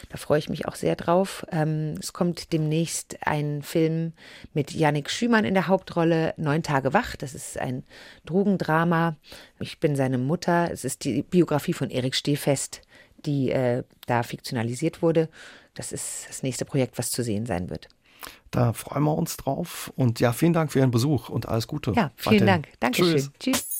[0.08, 1.44] Da freue ich mich auch sehr drauf.
[1.50, 4.12] Ähm, es kommt demnächst ein Film
[4.54, 7.16] mit Yannick Schümann in der Hauptrolle, Neun Tage wach.
[7.16, 7.82] Das ist ein
[8.26, 9.16] Drogendrama.
[9.58, 10.70] Ich bin seine Mutter.
[10.70, 12.80] Es ist die Biografie von Erik Stehfest,
[13.26, 15.28] die äh, da fiktionalisiert wurde.
[15.74, 17.88] Das ist das nächste Projekt, was zu sehen sein wird.
[18.52, 19.92] Da freuen wir uns drauf.
[19.96, 21.92] Und ja, vielen Dank für Ihren Besuch und alles Gute.
[21.92, 22.46] Ja, vielen.
[22.46, 22.68] Dank.
[22.78, 23.14] Dankeschön.
[23.14, 23.30] Tschüss.
[23.40, 23.79] Tschüss.